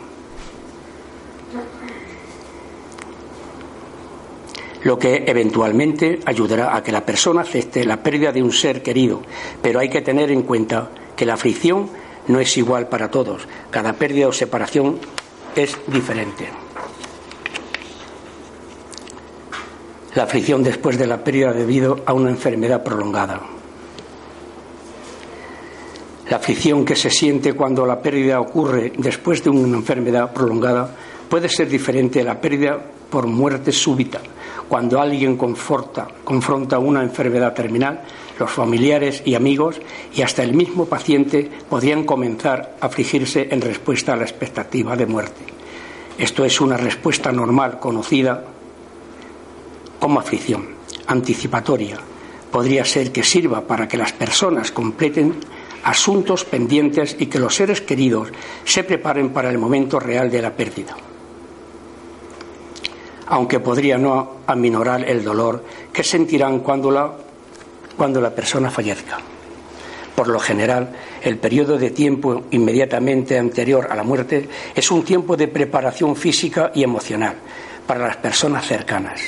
lo 4.84 5.00
que 5.00 5.24
eventualmente 5.26 6.20
ayudará 6.26 6.76
a 6.76 6.84
que 6.84 6.92
la 6.92 7.06
persona 7.06 7.42
acepte 7.42 7.86
la 7.86 8.04
pérdida 8.04 8.32
de 8.32 8.44
un 8.44 8.52
ser 8.52 8.84
querido. 8.84 9.22
Pero 9.62 9.80
hay 9.80 9.90
que 9.90 10.02
tener 10.02 10.30
en 10.32 10.44
cuenta 10.44 10.90
que 11.16 11.26
la 11.26 11.36
aflicción 11.36 11.90
no 12.28 12.40
es 12.40 12.58
igual 12.58 12.88
para 12.88 13.10
todos. 13.10 13.48
Cada 13.72 13.94
pérdida 13.94 14.28
o 14.28 14.34
separación 14.34 15.00
es 15.56 15.78
diferente. 15.88 16.50
La 20.16 20.24
aflicción 20.24 20.64
después 20.64 20.98
de 20.98 21.08
la 21.08 21.24
pérdida 21.24 21.54
debido 21.54 22.02
a 22.06 22.14
una 22.14 22.30
enfermedad 22.30 22.84
prolongada. 22.84 23.42
La 26.30 26.38
aflicción 26.38 26.86
que 26.86 26.96
se 26.96 27.10
siente 27.10 27.54
cuando 27.54 27.86
la 27.86 28.02
pérdida 28.02 28.40
ocurre 28.40 28.94
después 28.98 29.44
de 29.44 29.50
una 29.50 29.78
enfermedad 29.78 30.34
prolongada 30.34 30.96
puede 31.30 31.50
ser 31.50 31.68
diferente 31.68 32.22
a 32.22 32.26
la 32.26 32.40
pérdida 32.40 32.80
por 33.10 33.28
muerte 33.28 33.72
súbita 33.72 34.22
cuando 34.74 35.00
alguien 35.00 35.38
confronta 35.38 36.80
una 36.80 37.04
enfermedad 37.04 37.54
terminal, 37.54 38.02
los 38.40 38.50
familiares 38.50 39.22
y 39.24 39.36
amigos 39.36 39.80
y 40.16 40.24
hasta 40.24 40.42
el 40.42 40.56
mismo 40.56 40.86
paciente 40.86 41.48
podrían 41.70 42.06
comenzar 42.06 42.78
a 42.82 42.88
afligirse 42.88 43.50
en 43.52 43.62
respuesta 43.62 44.14
a 44.14 44.16
la 44.16 44.24
expectativa 44.24 44.96
de 44.96 45.06
muerte. 45.06 45.44
Esto 46.18 46.44
es 46.44 46.60
una 46.60 46.76
respuesta 46.76 47.32
normal 47.32 47.78
conocida 47.80 48.46
como 50.00 50.20
aflicción 50.20 50.70
anticipatoria. 51.06 52.00
Podría 52.52 52.84
ser 52.84 53.12
que 53.12 53.22
sirva 53.22 53.62
para 53.62 53.88
que 53.88 53.98
las 53.98 54.14
personas 54.14 54.72
completen 54.72 55.36
asuntos 55.84 56.46
pendientes 56.46 57.16
y 57.20 57.28
que 57.28 57.38
los 57.38 57.54
seres 57.54 57.80
queridos 57.80 58.30
se 58.66 58.84
preparen 58.84 59.30
para 59.30 59.52
el 59.52 59.60
momento 59.60 60.00
real 60.00 60.32
de 60.32 60.42
la 60.42 60.56
pérdida 60.56 60.96
aunque 63.28 63.60
podría 63.60 63.98
no 63.98 64.38
aminorar 64.48 65.08
el 65.08 65.24
dolor 65.24 65.64
que 65.92 66.04
sentirán 66.04 66.60
cuando 66.60 66.92
la, 66.92 67.12
cuando 67.98 68.20
la 68.22 68.32
persona 68.32 68.70
fallezca. 68.70 69.20
Por 70.16 70.28
lo 70.28 70.40
general, 70.40 70.94
el 71.24 71.38
periodo 71.38 71.78
de 71.78 71.90
tiempo 71.90 72.44
inmediatamente 72.52 73.38
anterior 73.38 73.88
a 73.90 73.96
la 73.96 74.04
muerte 74.04 74.48
es 74.76 74.92
un 74.92 75.04
tiempo 75.04 75.36
de 75.36 75.48
preparación 75.48 76.16
física 76.16 76.72
y 76.76 76.84
emocional 76.84 77.36
para 77.88 78.08
las 78.08 78.18
personas 78.18 78.66
cercanas. 78.68 79.22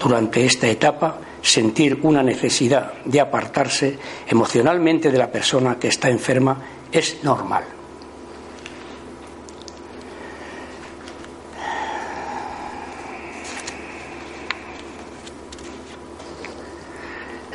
Durante 0.00 0.44
esta 0.44 0.66
etapa 0.68 1.18
sentir 1.42 1.98
una 2.02 2.22
necesidad 2.22 2.94
de 3.04 3.20
apartarse 3.20 3.98
emocionalmente 4.26 5.10
de 5.10 5.18
la 5.18 5.30
persona 5.30 5.78
que 5.78 5.88
está 5.88 6.08
enferma 6.08 6.58
es 6.90 7.22
normal. 7.22 7.64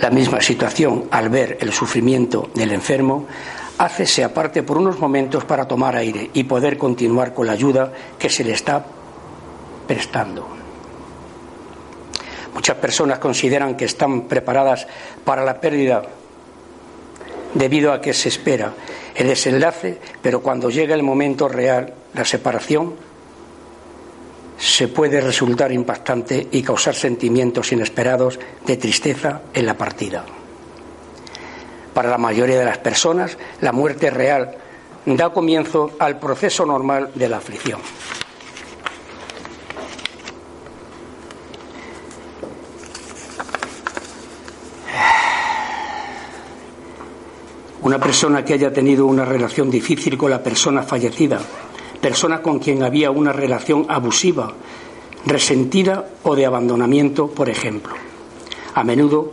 La 0.01 0.09
misma 0.09 0.41
situación, 0.41 1.05
al 1.11 1.29
ver 1.29 1.57
el 1.59 1.73
sufrimiento 1.73 2.49
del 2.53 2.71
enfermo, 2.71 3.27
hace 3.77 4.05
se 4.05 4.23
aparte 4.23 4.63
por 4.63 4.77
unos 4.77 4.99
momentos 4.99 5.43
para 5.43 5.67
tomar 5.67 5.95
aire 5.95 6.29
y 6.33 6.43
poder 6.45 6.77
continuar 6.77 7.33
con 7.33 7.47
la 7.47 7.53
ayuda 7.53 7.91
que 8.17 8.29
se 8.29 8.43
le 8.43 8.53
está 8.53 8.85
prestando. 9.87 10.47
Muchas 12.53 12.77
personas 12.77 13.19
consideran 13.19 13.75
que 13.75 13.85
están 13.85 14.23
preparadas 14.23 14.87
para 15.23 15.43
la 15.43 15.59
pérdida 15.59 16.03
debido 17.53 17.91
a 17.91 18.01
que 18.01 18.13
se 18.13 18.29
espera 18.29 18.73
el 19.15 19.27
desenlace, 19.27 19.97
pero 20.21 20.41
cuando 20.41 20.69
llega 20.69 20.95
el 20.95 21.03
momento 21.03 21.47
real, 21.47 21.93
la 22.13 22.25
separación, 22.25 22.95
se 24.59 24.89
puede 24.89 25.21
resultar 25.21 25.71
impactante 25.71 26.49
y 26.51 26.61
causar 26.61 26.93
sentimientos 26.93 27.71
inesperados 27.71 28.37
de 28.65 28.75
tristeza 28.75 29.41
en 29.53 29.65
la 29.65 29.77
partida. 29.77 30.25
Para 31.93 32.09
la 32.09 32.17
mayoría 32.17 32.59
de 32.59 32.65
las 32.65 32.77
personas, 32.77 33.37
la 33.61 33.71
muerte 33.71 34.09
real 34.09 34.57
da 35.05 35.31
comienzo 35.31 35.91
al 35.97 36.19
proceso 36.19 36.65
normal 36.65 37.11
de 37.15 37.29
la 37.29 37.37
aflicción. 37.37 37.79
Una 47.81 47.97
persona 47.97 48.43
que 48.43 48.53
haya 48.53 48.73
tenido 48.73 49.05
una 49.05 49.23
relación 49.23 49.71
difícil 49.71 50.17
con 50.17 50.29
la 50.29 50.43
persona 50.43 50.83
fallecida 50.83 51.39
persona 52.01 52.41
con 52.41 52.59
quien 52.59 52.83
había 52.83 53.11
una 53.11 53.33
relación 53.33 53.85
abusiva, 53.89 54.53
resentida 55.25 56.09
o 56.23 56.35
de 56.35 56.45
abandonamiento, 56.45 57.27
por 57.27 57.49
ejemplo. 57.49 57.93
A 58.73 58.83
menudo 58.83 59.31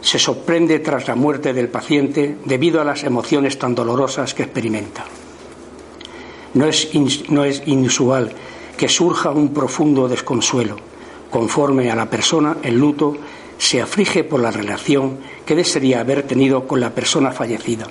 se 0.00 0.18
sorprende 0.18 0.78
tras 0.80 1.08
la 1.08 1.14
muerte 1.14 1.52
del 1.52 1.68
paciente 1.68 2.36
debido 2.44 2.80
a 2.80 2.84
las 2.84 3.04
emociones 3.04 3.58
tan 3.58 3.74
dolorosas 3.74 4.34
que 4.34 4.44
experimenta. 4.44 5.04
No 6.54 6.66
es, 6.66 6.90
no 7.30 7.44
es 7.44 7.62
inusual 7.66 8.32
que 8.76 8.88
surja 8.88 9.30
un 9.30 9.52
profundo 9.52 10.08
desconsuelo. 10.08 10.76
Conforme 11.30 11.90
a 11.90 11.96
la 11.96 12.08
persona 12.08 12.58
en 12.62 12.78
luto, 12.78 13.16
se 13.58 13.80
aflige 13.80 14.24
por 14.24 14.40
la 14.40 14.50
relación 14.50 15.18
que 15.46 15.54
desearía 15.54 16.00
haber 16.00 16.24
tenido 16.24 16.66
con 16.66 16.80
la 16.80 16.90
persona 16.90 17.32
fallecida 17.32 17.86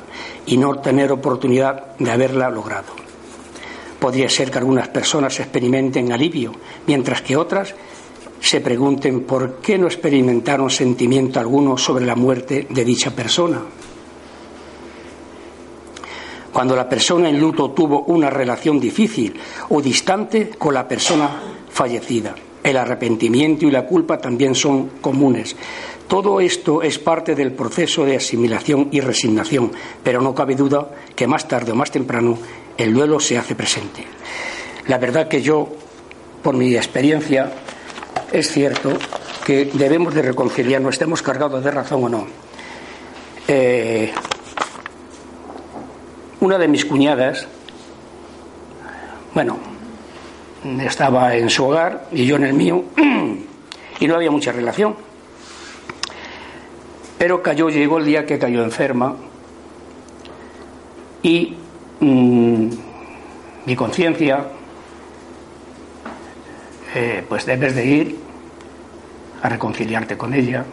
y 0.46 0.58
no 0.58 0.80
tener 0.80 1.12
oportunidad 1.12 1.98
de 1.98 2.12
haberla 2.12 2.50
logrado. 2.50 3.03
Podría 4.04 4.28
ser 4.28 4.52
que 4.52 4.58
algunas 4.58 4.90
personas 4.90 5.40
experimenten 5.40 6.12
alivio, 6.12 6.52
mientras 6.88 7.22
que 7.22 7.38
otras 7.38 7.74
se 8.38 8.60
pregunten 8.60 9.24
por 9.24 9.62
qué 9.62 9.78
no 9.78 9.88
experimentaron 9.88 10.70
sentimiento 10.70 11.40
alguno 11.40 11.78
sobre 11.78 12.06
la 12.06 12.14
muerte 12.14 12.68
de 12.70 12.84
dicha 12.84 13.12
persona. 13.12 13.62
Cuando 16.52 16.76
la 16.76 16.90
persona 16.90 17.30
en 17.30 17.40
luto 17.40 17.72
tuvo 17.72 18.02
una 18.02 18.30
relación 18.30 18.78
difícil 18.78 19.40
o 19.70 19.82
distante 19.82 20.50
con 20.50 20.74
la 20.74 20.86
persona 20.86 21.42
fallecida. 21.70 22.36
El 22.62 22.76
arrepentimiento 22.76 23.66
y 23.66 23.72
la 23.72 23.86
culpa 23.86 24.18
también 24.18 24.54
son 24.54 25.00
comunes. 25.00 25.56
Todo 26.10 26.42
esto 26.42 26.82
es 26.82 27.00
parte 27.00 27.36
del 27.36 27.54
proceso 27.54 28.04
de 28.04 28.18
asimilación 28.18 28.90
y 28.92 29.00
resignación, 29.00 29.72
pero 30.04 30.22
no 30.22 30.36
cabe 30.36 30.56
duda 30.56 30.90
que 31.16 31.26
más 31.26 31.48
tarde 31.48 31.72
o 31.72 31.76
más 31.76 31.90
temprano 31.90 32.38
el 32.78 32.94
duelo 32.94 33.20
se 33.20 33.38
hace 33.38 33.56
presente. 33.56 34.06
La 34.88 34.98
verdad 34.98 35.28
que 35.28 35.42
yo, 35.42 35.70
por 36.42 36.56
mi 36.56 36.76
experiencia, 36.76 37.52
es 38.32 38.52
cierto 38.52 38.92
que 39.46 39.66
debemos 39.74 40.14
de 40.14 40.22
reconciliarnos, 40.22 40.96
estemos 40.96 41.22
cargados 41.22 41.64
de 41.64 41.72
razón 41.72 42.04
o 42.04 42.10
no. 42.10 42.28
Eh, 43.48 44.12
una 46.40 46.58
de 46.58 46.68
mis 46.68 46.86
cuñadas, 46.86 47.48
bueno, 49.34 49.58
estaba 50.82 51.36
en 51.36 51.50
su 51.50 51.66
hogar 51.66 52.08
y 52.12 52.26
yo 52.26 52.38
en 52.38 52.44
el 52.46 52.54
mío, 52.54 52.84
y 54.00 54.08
no 54.08 54.16
había 54.16 54.32
mucha 54.32 54.52
relación. 54.52 54.96
Pero 57.18 57.42
cayó, 57.42 57.70
llegó 57.70 58.00
el 58.00 58.06
día 58.06 58.26
que 58.26 58.40
cayó 58.40 58.64
enferma 58.64 59.16
y 61.22 61.56
Mm, 62.04 62.68
mi 63.66 63.76
conciencia, 63.78 64.46
eh, 66.94 67.24
pues 67.30 67.46
debes 67.46 67.76
de 67.76 67.86
ir 67.86 68.18
a 69.42 69.48
reconciliarte 69.48 70.18
con 70.18 70.34
ella, 70.34 70.66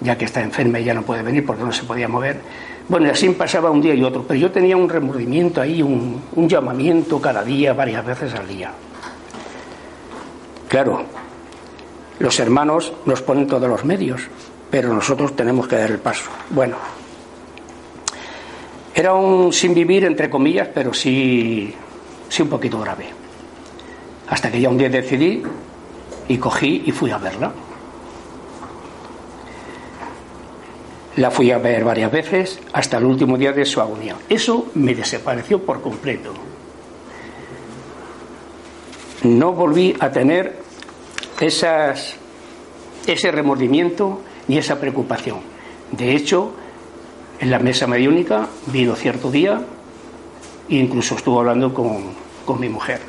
ya 0.00 0.16
que 0.16 0.26
está 0.26 0.40
enferma 0.40 0.78
y 0.78 0.84
ya 0.84 0.94
no 0.94 1.02
puede 1.02 1.22
venir 1.22 1.44
porque 1.44 1.64
no 1.64 1.72
se 1.72 1.82
podía 1.82 2.06
mover. 2.06 2.40
Bueno, 2.88 3.08
y 3.08 3.10
así 3.10 3.28
pasaba 3.30 3.72
un 3.72 3.82
día 3.82 3.92
y 3.92 4.04
otro, 4.04 4.22
pero 4.22 4.38
yo 4.38 4.52
tenía 4.52 4.76
un 4.76 4.88
remordimiento 4.88 5.60
ahí, 5.60 5.82
un, 5.82 6.22
un 6.36 6.48
llamamiento 6.48 7.20
cada 7.20 7.42
día, 7.42 7.72
varias 7.72 8.06
veces 8.06 8.34
al 8.34 8.46
día. 8.46 8.70
Claro, 10.68 11.02
los 12.20 12.38
hermanos 12.38 12.92
nos 13.04 13.20
ponen 13.20 13.48
todos 13.48 13.68
los 13.68 13.84
medios, 13.84 14.22
pero 14.70 14.94
nosotros 14.94 15.34
tenemos 15.34 15.66
que 15.66 15.74
dar 15.74 15.90
el 15.90 15.98
paso. 15.98 16.30
Bueno, 16.50 16.76
era 18.96 19.12
un 19.12 19.52
sin 19.52 19.74
vivir, 19.74 20.06
entre 20.06 20.30
comillas, 20.30 20.68
pero 20.72 20.94
sí, 20.94 21.70
sí 22.30 22.40
un 22.40 22.48
poquito 22.48 22.80
grave. 22.80 23.04
Hasta 24.26 24.50
que 24.50 24.58
ya 24.58 24.70
un 24.70 24.78
día 24.78 24.88
decidí 24.88 25.42
y 26.28 26.38
cogí 26.38 26.84
y 26.86 26.92
fui 26.92 27.10
a 27.10 27.18
verla. 27.18 27.52
La 31.16 31.30
fui 31.30 31.50
a 31.50 31.58
ver 31.58 31.84
varias 31.84 32.10
veces 32.10 32.58
hasta 32.72 32.96
el 32.96 33.04
último 33.04 33.36
día 33.36 33.52
de 33.52 33.66
su 33.66 33.82
agonía. 33.82 34.16
Eso 34.30 34.68
me 34.72 34.94
desapareció 34.94 35.62
por 35.62 35.82
completo. 35.82 36.32
No 39.24 39.52
volví 39.52 39.94
a 40.00 40.10
tener 40.10 40.56
ese 41.38 41.92
remordimiento 43.30 44.22
ni 44.48 44.56
esa 44.56 44.80
preocupación. 44.80 45.40
De 45.92 46.16
hecho, 46.16 46.54
en 47.40 47.50
la 47.50 47.58
mesa 47.58 47.86
mediúnica, 47.86 48.48
vino 48.66 48.94
cierto 48.94 49.30
día 49.30 49.60
e 50.68 50.76
incluso 50.76 51.16
estuvo 51.16 51.40
hablando 51.40 51.72
con, 51.72 52.14
con 52.44 52.60
mi 52.60 52.68
mujer. 52.68 53.00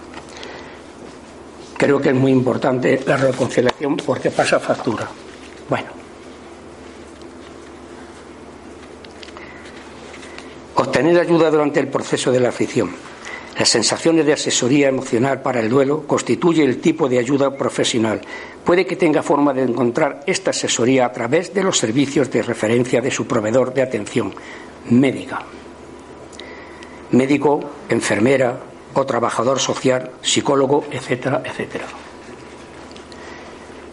Creo 1.78 2.02
que 2.02 2.10
es 2.10 2.16
muy 2.16 2.32
importante 2.32 3.04
la 3.06 3.18
reconciliación 3.18 3.98
porque 3.98 4.32
pasa 4.32 4.60
factura. 4.60 5.08
Bueno. 5.70 5.88
Obtener 10.76 11.20
ayuda 11.20 11.50
durante 11.50 11.80
el 11.80 11.88
proceso 11.88 12.32
de 12.32 12.40
la 12.40 12.50
aflicción. 12.50 12.92
Las 13.58 13.70
sensaciones 13.70 14.26
de 14.26 14.34
asesoría 14.34 14.88
emocional 14.88 15.41
para 15.41 15.60
el 15.60 15.70
duelo 15.70 16.04
constituye 16.06 16.63
el 16.63 16.80
tipo 16.80 17.10
de 17.10 17.17
ayuda 17.17 17.58
profesional. 17.58 18.22
Puede 18.63 18.86
que 18.86 18.96
tenga 18.96 19.24
forma 19.24 19.52
de 19.52 19.63
encontrar 19.63 20.22
esta 20.28 20.52
asesoría 20.52 21.08
a 21.08 21.12
través 21.12 21.54
de 21.56 21.63
los 21.63 21.80
servicios 21.80 22.30
de 22.30 22.43
referencia 22.43 23.02
de 23.02 23.10
su 23.10 23.26
proveedor 23.26 23.74
de 23.74 23.82
atención 23.82 24.34
médica. 24.91 25.41
Médico, 27.12 27.60
enfermera 27.89 28.60
o 28.93 29.06
trabajador 29.06 29.60
social, 29.60 30.12
psicólogo, 30.22 30.86
etcétera, 30.91 31.41
etcétera. 31.43 31.86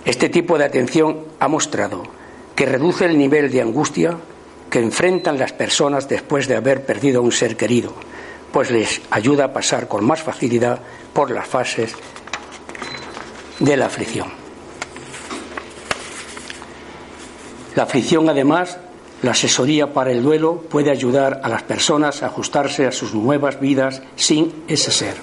Este 0.05 0.29
tipo 0.29 0.59
de 0.59 0.65
atención 0.65 1.21
ha 1.41 1.49
mostrado 1.49 2.03
que 2.55 2.67
reduce 2.67 3.07
el 3.07 3.17
nivel 3.17 3.51
de 3.51 3.63
angustia 3.63 4.19
que 4.69 4.81
enfrentan 4.81 5.39
las 5.39 5.55
personas 5.55 6.07
después 6.07 6.49
de 6.49 6.57
haber 6.57 6.85
perdido 6.85 7.21
a 7.21 7.23
un 7.23 7.33
ser 7.33 7.57
querido 7.57 7.95
pues 8.55 8.71
les 8.71 9.03
ayuda 9.11 9.47
a 9.47 9.53
pasar 9.53 9.89
con 9.89 10.05
más 10.05 10.23
facilidad 10.23 10.79
por 11.13 11.33
las 11.33 11.49
fases 11.49 11.93
de 13.59 13.77
la 13.77 13.87
aflicción. 13.87 14.29
La 17.75 17.83
aflicción, 17.83 18.29
además, 18.29 18.79
la 19.23 19.33
asesoría 19.33 19.93
para 19.93 20.13
el 20.13 20.23
duelo 20.23 20.61
puede 20.71 20.93
ayudar 20.93 21.41
a 21.43 21.49
las 21.49 21.65
personas 21.65 22.23
a 22.23 22.27
ajustarse 22.27 22.87
a 22.87 22.93
sus 22.93 23.13
nuevas 23.13 23.59
vidas 23.59 24.03
sin 24.15 24.63
ese 24.69 24.93
ser. 24.93 25.17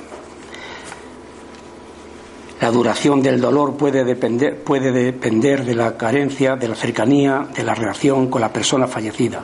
La 2.59 2.69
duración 2.69 3.21
del 3.21 3.39
dolor 3.39 3.77
puede 3.77 4.03
depender, 4.03 4.61
puede 4.61 4.91
depender 4.91 5.63
de 5.63 5.75
la 5.75 5.95
carencia, 5.95 6.57
de 6.57 6.67
la 6.67 6.75
cercanía, 6.75 7.47
de 7.55 7.63
la 7.63 7.75
relación 7.75 8.29
con 8.29 8.41
la 8.41 8.51
persona 8.51 8.87
fallecida. 8.87 9.41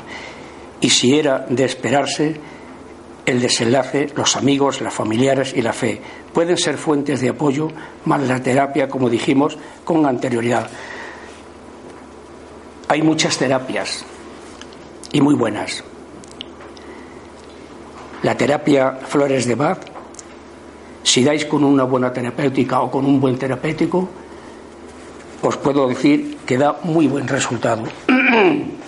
Y 0.81 0.89
si 0.89 1.17
era 1.17 1.45
de 1.47 1.63
esperarse, 1.63 2.56
el 3.27 3.41
desenlace, 3.41 4.07
los 4.15 4.37
amigos, 4.37 4.79
las 4.79 4.93
familiares 4.93 5.53
y 5.53 5.61
la 5.61 5.73
fe 5.73 6.01
pueden 6.33 6.57
ser 6.57 6.77
fuentes 6.77 7.19
de 7.19 7.27
apoyo, 7.29 7.67
más 8.05 8.21
la 8.21 8.41
terapia, 8.41 8.87
como 8.87 9.09
dijimos 9.09 9.57
con 9.83 10.05
anterioridad. 10.05 10.69
Hay 12.87 13.01
muchas 13.01 13.37
terapias 13.37 14.05
y 15.11 15.19
muy 15.19 15.35
buenas. 15.35 15.83
La 18.23 18.37
terapia 18.37 18.93
Flores 19.05 19.45
de 19.45 19.55
Bach, 19.55 19.79
si 21.03 21.21
dais 21.21 21.45
con 21.45 21.65
una 21.65 21.83
buena 21.83 22.13
terapéutica 22.13 22.79
o 22.79 22.89
con 22.89 23.05
un 23.05 23.19
buen 23.19 23.37
terapéutico, 23.37 24.07
os 25.41 25.57
puedo 25.57 25.85
decir 25.89 26.37
que 26.45 26.57
da 26.57 26.79
muy 26.83 27.07
buen 27.07 27.27
resultado. 27.27 27.83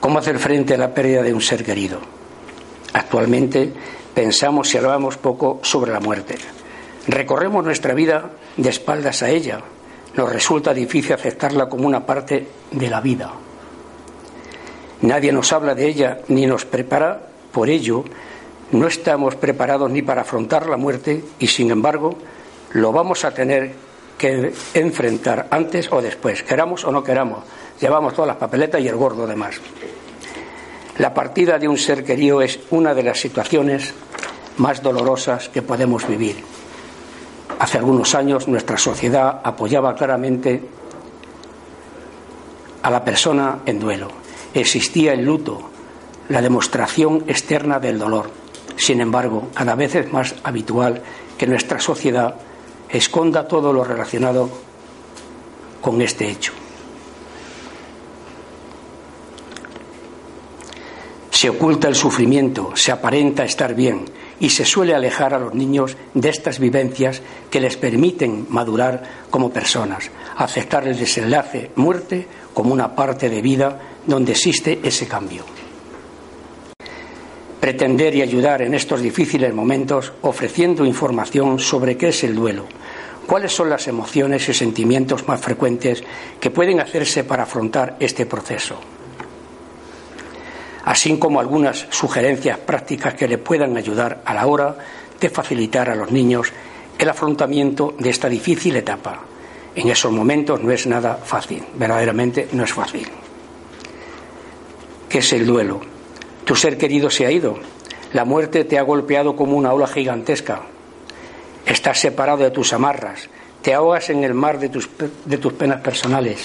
¿Cómo 0.00 0.18
hacer 0.18 0.38
frente 0.38 0.74
a 0.74 0.78
la 0.78 0.94
pérdida 0.94 1.22
de 1.22 1.34
un 1.34 1.42
ser 1.42 1.62
querido? 1.62 2.00
Actualmente 2.94 3.70
pensamos 4.14 4.72
y 4.72 4.78
hablamos 4.78 5.18
poco 5.18 5.60
sobre 5.62 5.92
la 5.92 6.00
muerte. 6.00 6.36
Recorremos 7.06 7.62
nuestra 7.62 7.92
vida 7.92 8.30
de 8.56 8.70
espaldas 8.70 9.22
a 9.22 9.28
ella. 9.28 9.60
Nos 10.14 10.32
resulta 10.32 10.72
difícil 10.72 11.12
aceptarla 11.12 11.68
como 11.68 11.86
una 11.86 12.06
parte 12.06 12.46
de 12.70 12.88
la 12.88 13.02
vida. 13.02 13.30
Nadie 15.02 15.32
nos 15.32 15.52
habla 15.52 15.74
de 15.74 15.86
ella 15.86 16.20
ni 16.28 16.46
nos 16.46 16.64
prepara. 16.64 17.20
Por 17.52 17.68
ello, 17.68 18.04
no 18.72 18.86
estamos 18.86 19.34
preparados 19.34 19.90
ni 19.90 20.00
para 20.00 20.22
afrontar 20.22 20.66
la 20.66 20.78
muerte 20.78 21.22
y, 21.38 21.46
sin 21.46 21.70
embargo, 21.70 22.16
lo 22.72 22.90
vamos 22.90 23.24
a 23.26 23.32
tener 23.32 23.72
que 24.16 24.52
enfrentar 24.74 25.48
antes 25.50 25.90
o 25.90 26.02
después, 26.02 26.42
queramos 26.42 26.84
o 26.84 26.92
no 26.92 27.02
queramos. 27.02 27.40
Llevamos 27.80 28.14
todas 28.14 28.28
las 28.28 28.36
papeletas 28.36 28.80
y 28.80 28.88
el 28.88 28.96
gordo 28.96 29.26
demás. 29.26 29.56
La 30.98 31.14
partida 31.14 31.58
de 31.58 31.66
un 31.66 31.78
ser 31.78 32.04
querido 32.04 32.42
es 32.42 32.60
una 32.70 32.92
de 32.94 33.02
las 33.02 33.18
situaciones 33.18 33.94
más 34.58 34.82
dolorosas 34.82 35.48
que 35.48 35.62
podemos 35.62 36.06
vivir. 36.06 36.44
Hace 37.58 37.78
algunos 37.78 38.14
años 38.14 38.48
nuestra 38.48 38.76
sociedad 38.76 39.40
apoyaba 39.42 39.94
claramente 39.94 40.62
a 42.82 42.90
la 42.90 43.02
persona 43.02 43.60
en 43.64 43.80
duelo. 43.80 44.08
Existía 44.52 45.14
el 45.14 45.24
luto, 45.24 45.70
la 46.28 46.42
demostración 46.42 47.24
externa 47.26 47.80
del 47.80 47.98
dolor. 47.98 48.30
Sin 48.76 49.00
embargo, 49.00 49.48
cada 49.54 49.74
vez 49.74 49.94
es 49.94 50.12
más 50.12 50.34
habitual 50.42 51.02
que 51.38 51.46
nuestra 51.46 51.80
sociedad 51.80 52.34
esconda 52.90 53.48
todo 53.48 53.72
lo 53.72 53.84
relacionado 53.84 54.50
con 55.80 56.02
este 56.02 56.28
hecho. 56.28 56.52
Se 61.40 61.48
oculta 61.48 61.88
el 61.88 61.94
sufrimiento, 61.94 62.72
se 62.74 62.92
aparenta 62.92 63.44
estar 63.44 63.74
bien 63.74 64.04
y 64.40 64.50
se 64.50 64.66
suele 64.66 64.94
alejar 64.94 65.32
a 65.32 65.38
los 65.38 65.54
niños 65.54 65.96
de 66.12 66.28
estas 66.28 66.58
vivencias 66.58 67.22
que 67.50 67.62
les 67.62 67.78
permiten 67.78 68.44
madurar 68.50 69.24
como 69.30 69.50
personas, 69.50 70.10
aceptar 70.36 70.86
el 70.86 70.98
desenlace, 70.98 71.70
muerte, 71.76 72.26
como 72.52 72.74
una 72.74 72.94
parte 72.94 73.30
de 73.30 73.40
vida 73.40 73.80
donde 74.06 74.32
existe 74.32 74.80
ese 74.82 75.08
cambio. 75.08 75.44
Pretender 77.58 78.14
y 78.16 78.20
ayudar 78.20 78.60
en 78.60 78.74
estos 78.74 79.00
difíciles 79.00 79.54
momentos 79.54 80.12
ofreciendo 80.20 80.84
información 80.84 81.58
sobre 81.58 81.96
qué 81.96 82.08
es 82.08 82.22
el 82.22 82.34
duelo, 82.34 82.66
cuáles 83.26 83.52
son 83.52 83.70
las 83.70 83.88
emociones 83.88 84.46
y 84.50 84.52
sentimientos 84.52 85.26
más 85.26 85.40
frecuentes 85.40 86.04
que 86.38 86.50
pueden 86.50 86.80
hacerse 86.80 87.24
para 87.24 87.44
afrontar 87.44 87.96
este 87.98 88.26
proceso 88.26 88.78
así 90.84 91.16
como 91.18 91.40
algunas 91.40 91.86
sugerencias 91.90 92.58
prácticas 92.58 93.14
que 93.14 93.28
le 93.28 93.38
puedan 93.38 93.76
ayudar 93.76 94.22
a 94.24 94.34
la 94.34 94.46
hora 94.46 94.76
de 95.20 95.30
facilitar 95.30 95.90
a 95.90 95.94
los 95.94 96.10
niños 96.10 96.52
el 96.98 97.08
afrontamiento 97.08 97.94
de 97.98 98.10
esta 98.10 98.28
difícil 98.28 98.76
etapa. 98.76 99.20
En 99.74 99.88
esos 99.88 100.12
momentos 100.12 100.60
no 100.62 100.70
es 100.72 100.86
nada 100.86 101.16
fácil, 101.16 101.64
verdaderamente 101.74 102.48
no 102.52 102.64
es 102.64 102.72
fácil. 102.72 103.06
¿Qué 105.08 105.18
es 105.18 105.32
el 105.32 105.46
duelo? 105.46 105.80
Tu 106.44 106.54
ser 106.56 106.76
querido 106.76 107.10
se 107.10 107.26
ha 107.26 107.30
ido, 107.30 107.58
la 108.12 108.24
muerte 108.24 108.64
te 108.64 108.78
ha 108.78 108.82
golpeado 108.82 109.36
como 109.36 109.56
una 109.56 109.72
ola 109.72 109.86
gigantesca, 109.86 110.62
estás 111.64 112.00
separado 112.00 112.38
de 112.38 112.50
tus 112.50 112.72
amarras, 112.72 113.28
te 113.62 113.74
ahogas 113.74 114.10
en 114.10 114.24
el 114.24 114.34
mar 114.34 114.58
de 114.58 114.68
tus, 114.68 114.88
de 115.24 115.38
tus 115.38 115.52
penas 115.52 115.80
personales. 115.80 116.44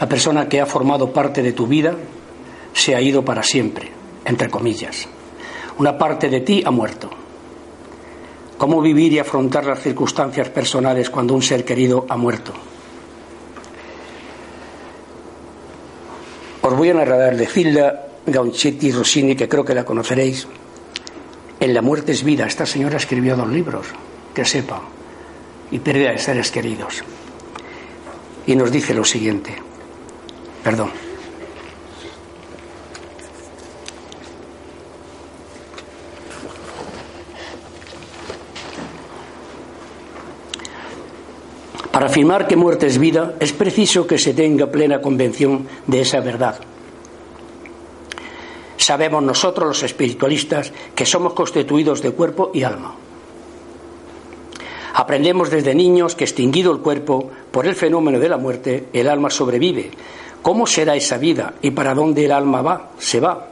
La 0.00 0.08
persona 0.08 0.48
que 0.48 0.60
ha 0.60 0.66
formado 0.66 1.12
parte 1.12 1.42
de 1.42 1.52
tu 1.52 1.66
vida 1.66 1.94
se 2.72 2.94
ha 2.94 3.00
ido 3.00 3.24
para 3.24 3.42
siempre, 3.42 3.90
entre 4.24 4.48
comillas. 4.48 5.08
Una 5.78 5.96
parte 5.96 6.28
de 6.28 6.40
ti 6.40 6.62
ha 6.64 6.70
muerto. 6.70 7.10
¿Cómo 8.56 8.80
vivir 8.82 9.12
y 9.12 9.20
afrontar 9.20 9.64
las 9.64 9.80
circunstancias 9.80 10.48
personales 10.48 11.10
cuando 11.10 11.34
un 11.34 11.42
ser 11.42 11.64
querido 11.64 12.06
ha 12.08 12.16
muerto? 12.16 12.52
Os 16.62 16.76
voy 16.76 16.90
a 16.90 16.94
narrar 16.94 17.36
de 17.36 17.46
Zilda 17.46 18.08
Gaunchetti 18.26 18.90
Rossini, 18.90 19.36
que 19.36 19.48
creo 19.48 19.64
que 19.64 19.74
la 19.74 19.84
conoceréis. 19.84 20.46
En 21.60 21.72
La 21.72 21.82
muerte 21.82 22.12
es 22.12 22.22
vida. 22.22 22.46
Esta 22.46 22.66
señora 22.66 22.96
escribió 22.96 23.36
dos 23.36 23.48
libros, 23.48 23.86
que 24.34 24.44
sepa, 24.44 24.82
y 25.70 25.78
pérdida 25.78 26.10
de 26.10 26.18
seres 26.18 26.50
queridos. 26.50 27.04
Y 28.46 28.56
nos 28.56 28.70
dice 28.70 28.92
lo 28.92 29.04
siguiente. 29.04 29.54
Perdón. 30.62 31.07
Para 41.98 42.10
afirmar 42.10 42.46
que 42.46 42.54
muerte 42.54 42.86
es 42.86 42.96
vida, 42.96 43.34
es 43.40 43.52
preciso 43.52 44.06
que 44.06 44.18
se 44.18 44.32
tenga 44.32 44.68
plena 44.68 45.00
convención 45.00 45.66
de 45.84 46.02
esa 46.02 46.20
verdad. 46.20 46.54
Sabemos 48.76 49.20
nosotros, 49.20 49.66
los 49.66 49.82
espiritualistas, 49.82 50.72
que 50.94 51.04
somos 51.04 51.32
constituidos 51.32 52.00
de 52.00 52.12
cuerpo 52.12 52.52
y 52.54 52.62
alma. 52.62 52.94
Aprendemos 54.94 55.50
desde 55.50 55.74
niños 55.74 56.14
que 56.14 56.22
extinguido 56.22 56.70
el 56.70 56.78
cuerpo 56.78 57.32
por 57.50 57.66
el 57.66 57.74
fenómeno 57.74 58.20
de 58.20 58.28
la 58.28 58.36
muerte, 58.36 58.86
el 58.92 59.08
alma 59.08 59.28
sobrevive. 59.28 59.90
¿Cómo 60.40 60.68
será 60.68 60.94
esa 60.94 61.18
vida 61.18 61.54
y 61.62 61.72
para 61.72 61.94
dónde 61.96 62.26
el 62.26 62.30
alma 62.30 62.62
va? 62.62 62.90
Se 62.96 63.18
va. 63.18 63.48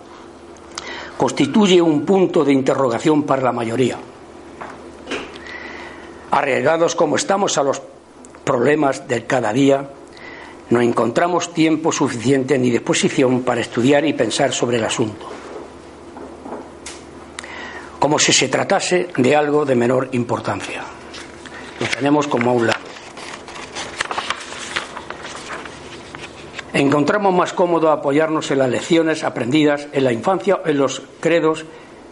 Constituye 1.17 1.83
un 1.83 2.07
punto 2.07 2.45
de 2.45 2.53
interrogación 2.53 3.25
para 3.25 3.43
la 3.43 3.51
mayoría. 3.51 3.99
Arriesgados 6.31 6.95
como 6.95 7.17
estamos 7.17 7.59
a 7.59 7.65
los 7.65 7.83
problemas 8.47 9.09
del 9.09 9.27
cada 9.27 9.53
día, 9.53 9.91
no 10.71 10.81
encontramos 10.81 11.53
tiempo 11.53 11.91
suficiente 11.91 12.57
ni 12.59 12.71
disposición 12.71 13.43
para 13.43 13.61
estudiar 13.61 14.07
y 14.07 14.13
pensar 14.13 14.53
sobre 14.53 14.77
el 14.77 14.85
asunto, 14.85 15.27
como 17.99 18.21
si 18.21 18.33
se 18.33 18.49
tratase 18.49 19.09
de 19.17 19.35
algo 19.35 19.65
de 19.65 19.75
menor 19.75 20.11
importancia. 20.13 20.85
Lo 21.81 21.87
tenemos 21.89 22.29
como 22.29 22.51
a 22.51 22.55
un 22.55 22.67
lado. 22.69 22.81
Encontramos 26.73 27.35
más 27.35 27.53
cómodo 27.53 27.91
apoyarnos 27.91 28.51
en 28.51 28.59
las 28.59 28.71
lecciones 28.71 29.25
aprendidas 29.25 29.89
en 29.93 30.05
la 30.05 30.13
infancia 30.13 30.57
o 30.57 30.69
en 30.69 30.79
los 30.79 31.03
credos 31.21 31.65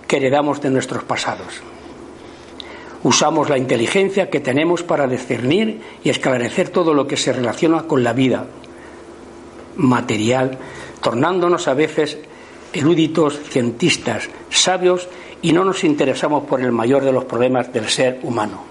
que 0.09 0.17
heredamos 0.17 0.61
de 0.61 0.71
nuestros 0.71 1.05
pasados. 1.05 1.63
Usamos 3.05 3.51
la 3.51 3.59
inteligencia 3.59 4.31
que 4.31 4.41
tenemos 4.41 4.83
para 4.83 5.07
discernir 5.07 5.81
y 6.03 6.09
esclarecer 6.09 6.71
todo 6.71 6.95
lo 6.95 7.07
que 7.07 7.19
se 7.19 7.35
relaciona 7.35 7.83
con 7.83 8.03
la 8.03 8.15
vida 8.15 8.47
material, 9.77 10.59
tornándonos 11.03 11.69
a 11.69 11.75
veces 11.75 12.19
eruditos, 12.73 13.39
cientistas, 13.51 14.31
sabios 14.49 15.07
y 15.43 15.53
no 15.53 15.65
nos 15.65 15.85
interesamos 15.85 16.45
por 16.45 16.63
el 16.63 16.73
mayor 16.73 17.05
de 17.05 17.13
los 17.13 17.27
problemas 17.27 17.71
del 17.75 17.91
ser 17.91 18.21
humano. 18.23 18.65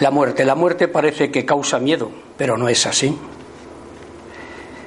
La 0.00 0.10
muerte. 0.10 0.44
La 0.44 0.56
muerte 0.56 0.88
parece 0.88 1.30
que 1.30 1.44
causa 1.44 1.78
miedo, 1.78 2.10
pero 2.36 2.56
no 2.56 2.68
es 2.68 2.86
así. 2.86 3.16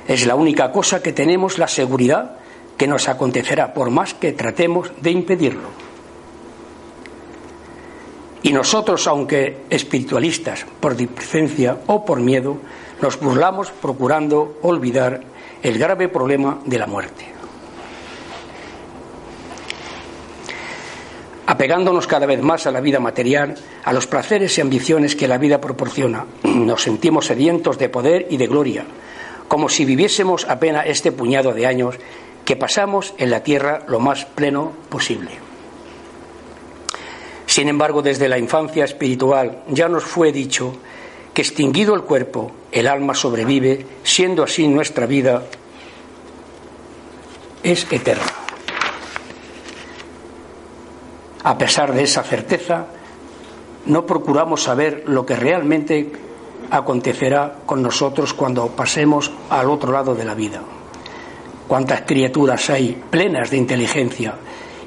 Es 0.10 0.28
la 0.28 0.36
única 0.36 0.73
cosa 0.73 1.02
que 1.02 1.13
tenemos 1.13 1.58
la 1.58 1.69
seguridad 1.69 2.38
que 2.78 2.88
nos 2.88 3.08
acontecerá, 3.08 3.73
por 3.73 3.89
más 3.89 4.13
que 4.13 4.34
tratemos 4.34 4.91
de 5.02 5.12
impedirlo. 5.12 5.87
Y 8.43 8.54
nosotros, 8.54 9.08
aunque 9.08 9.65
espiritualistas, 9.69 10.65
por 10.80 10.95
displicencia 10.95 11.80
o 11.88 12.06
por 12.06 12.19
miedo, 12.19 12.58
nos 13.02 13.19
burlamos 13.19 13.71
procurando 13.71 14.58
olvidar 14.62 15.21
el 15.62 15.78
grave 15.78 16.08
problema 16.08 16.60
de 16.65 16.80
la 16.80 16.88
muerte. 16.88 17.26
Apegándonos 21.50 22.08
cada 22.08 22.26
vez 22.26 22.41
más 22.41 22.67
a 22.67 22.71
la 22.71 22.82
vida 22.82 23.00
material, 23.00 23.56
a 23.86 23.93
los 23.93 24.06
placeres 24.06 24.58
y 24.58 24.62
ambiciones 24.62 25.15
que 25.15 25.30
la 25.30 25.38
vida 25.38 25.62
proporciona, 25.62 26.26
nos 26.43 26.84
sentimos 26.84 27.28
sedientos 27.28 27.78
de 27.78 27.88
poder 27.88 28.28
y 28.30 28.36
de 28.36 28.47
gloria, 28.47 28.86
como 29.47 29.69
si 29.69 29.86
viviésemos 29.86 30.45
apenas 30.50 30.88
este 30.88 31.13
puñado 31.13 31.54
de 31.54 31.65
años 31.65 31.95
que 32.43 32.58
pasamos 32.58 33.13
en 33.17 33.30
la 33.30 33.43
tierra 33.43 33.84
lo 33.88 34.02
más 34.02 34.26
pleno 34.26 34.73
posible. 34.89 35.46
Sin 37.58 37.70
embargo, 37.70 38.04
desde 38.04 38.30
la 38.30 38.38
infancia 38.38 38.86
espiritual 38.86 39.63
ya 39.67 39.89
nos 39.89 40.04
fue 40.04 40.32
dicho 40.32 40.76
que 41.34 41.41
extinguido 41.41 41.96
el 41.96 42.04
cuerpo, 42.04 42.52
el 42.72 42.88
alma 42.88 43.15
sobrevive, 43.15 43.84
siendo 44.04 44.43
así 44.43 44.67
nuestra 44.67 45.08
vida 45.08 45.41
es 47.63 47.91
eterna. 47.91 48.32
A 51.46 51.58
pesar 51.58 51.96
de 51.96 52.04
esa 52.04 52.22
certeza, 52.22 52.89
no 53.88 54.06
procuramos 54.06 54.62
saber 54.62 55.06
lo 55.08 55.26
que 55.26 55.36
realmente 55.36 56.12
acontecerá 56.70 57.62
con 57.65 57.82
nosotros 57.82 58.36
cuando 58.36 58.67
pasemos 58.67 59.32
al 59.50 59.72
otro 59.72 59.91
lado 59.91 60.13
de 60.13 60.26
la 60.26 60.36
vida. 60.36 60.62
Cuántas 61.67 62.02
criaturas 62.02 62.70
hay 62.70 63.02
plenas 63.10 63.50
de 63.50 63.58
inteligencia 63.58 64.36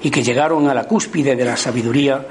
y 0.02 0.10
que 0.12 0.22
llegaron 0.22 0.68
a 0.68 0.74
la 0.74 0.84
cúspide 0.84 1.34
de 1.34 1.44
la 1.44 1.56
sabiduría 1.56 2.28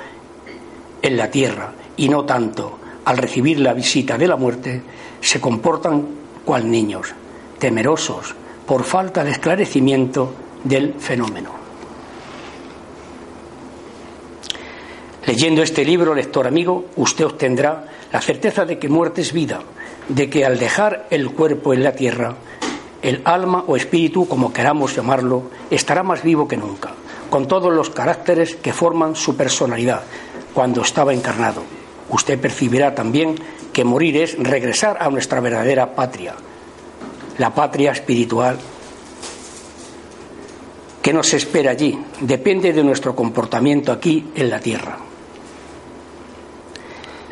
en 1.02 1.18
la 1.18 1.30
tierra 1.30 1.74
y 1.98 2.10
no 2.10 2.26
tanto 2.26 2.80
al 3.06 3.18
recibir 3.18 3.60
la 3.60 3.74
visita 3.74 4.18
de 4.18 4.28
la 4.28 4.36
muerte 4.36 4.82
se 5.22 5.42
comportan 5.42 6.06
cual 6.46 6.70
niños, 6.70 7.14
temerosos 7.58 8.36
por 8.66 8.84
falta 8.84 9.24
de 9.24 9.32
esclarecimiento 9.32 10.34
del 10.64 10.94
fenómeno. 10.94 11.50
Leyendo 15.26 15.62
este 15.62 15.84
libro, 15.84 16.16
lector 16.16 16.48
amigo, 16.48 16.86
usted 16.96 17.26
obtendrá 17.26 17.86
la 18.12 18.22
certeza 18.22 18.66
de 18.66 18.80
que 18.80 18.90
muerte 18.90 19.22
es 19.22 19.34
vida, 19.34 19.60
de 20.08 20.30
que 20.30 20.46
al 20.46 20.58
dejar 20.58 21.08
el 21.10 21.32
cuerpo 21.32 21.74
en 21.74 21.84
la 21.84 21.94
tierra, 21.94 22.36
el 23.02 23.22
alma 23.26 23.64
o 23.68 23.76
espíritu, 23.76 24.28
como 24.28 24.52
queramos 24.52 24.96
llamarlo, 24.96 25.44
estará 25.70 26.04
más 26.04 26.24
vivo 26.24 26.48
que 26.48 26.58
nunca, 26.58 26.94
con 27.30 27.48
todos 27.48 27.74
los 27.74 27.90
caracteres 27.90 28.56
que 28.56 28.74
forman 28.74 29.16
su 29.16 29.36
personalidad 29.36 30.02
cuando 30.60 30.82
estaba 30.82 31.14
encarnado. 31.14 31.64
Usted 32.10 32.38
percibirá 32.38 32.94
también 32.94 33.34
que 33.72 33.86
morir 33.86 34.18
es 34.18 34.38
regresar 34.38 34.98
a 35.00 35.10
nuestra 35.10 35.40
verdadera 35.40 35.96
patria, 35.96 36.36
la 37.38 37.56
patria 37.56 37.94
espiritual 37.94 38.60
que 41.02 41.14
nos 41.14 41.34
espera 41.34 41.72
allí, 41.72 41.98
depende 42.20 42.74
de 42.74 42.84
nuestro 42.84 43.16
comportamiento 43.16 43.94
aquí 43.94 44.32
en 44.36 44.50
la 44.50 44.60
tierra. 44.60 44.98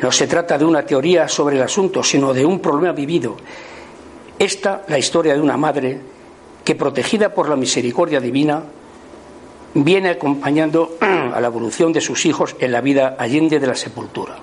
No 0.00 0.10
se 0.10 0.26
trata 0.26 0.56
de 0.56 0.64
una 0.64 0.86
teoría 0.86 1.28
sobre 1.28 1.56
el 1.56 1.62
asunto, 1.62 2.02
sino 2.02 2.32
de 2.32 2.46
un 2.46 2.60
problema 2.60 2.94
vivido. 2.94 3.36
Esta, 4.38 4.84
la 4.88 4.98
historia 4.98 5.34
de 5.34 5.42
una 5.42 5.58
madre 5.58 6.00
que, 6.64 6.74
protegida 6.74 7.34
por 7.34 7.50
la 7.50 7.56
misericordia 7.56 8.20
divina, 8.20 8.62
viene 9.74 10.10
acompañando 10.10 10.96
a 11.00 11.40
la 11.40 11.46
evolución 11.46 11.92
de 11.92 12.00
sus 12.00 12.26
hijos 12.26 12.56
en 12.58 12.72
la 12.72 12.80
vida 12.80 13.16
allende 13.18 13.60
de 13.60 13.66
la 13.66 13.74
sepultura. 13.74 14.36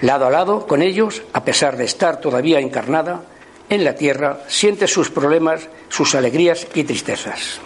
Lado 0.00 0.26
a 0.26 0.30
lado 0.30 0.66
con 0.66 0.82
ellos, 0.82 1.22
a 1.32 1.44
pesar 1.44 1.76
de 1.76 1.84
estar 1.84 2.20
todavía 2.20 2.60
encarnada 2.60 3.22
en 3.68 3.84
la 3.84 3.94
tierra, 3.94 4.40
siente 4.48 4.86
sus 4.86 5.10
problemas, 5.10 5.68
sus 5.88 6.14
alegrías 6.14 6.66
y 6.74 6.84
tristezas. 6.84 7.60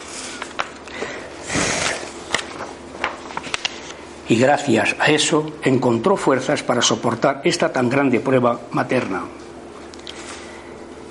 y 4.29 4.37
gracias 4.37 4.95
a 4.99 5.11
eso 5.11 5.51
encontró 5.63 6.17
fuerzas 6.17 6.63
para 6.63 6.83
soportar 6.83 7.41
esta 7.45 7.73
tan 7.73 7.89
grande 7.89 8.21
prueba 8.21 8.61
materna. 8.73 9.23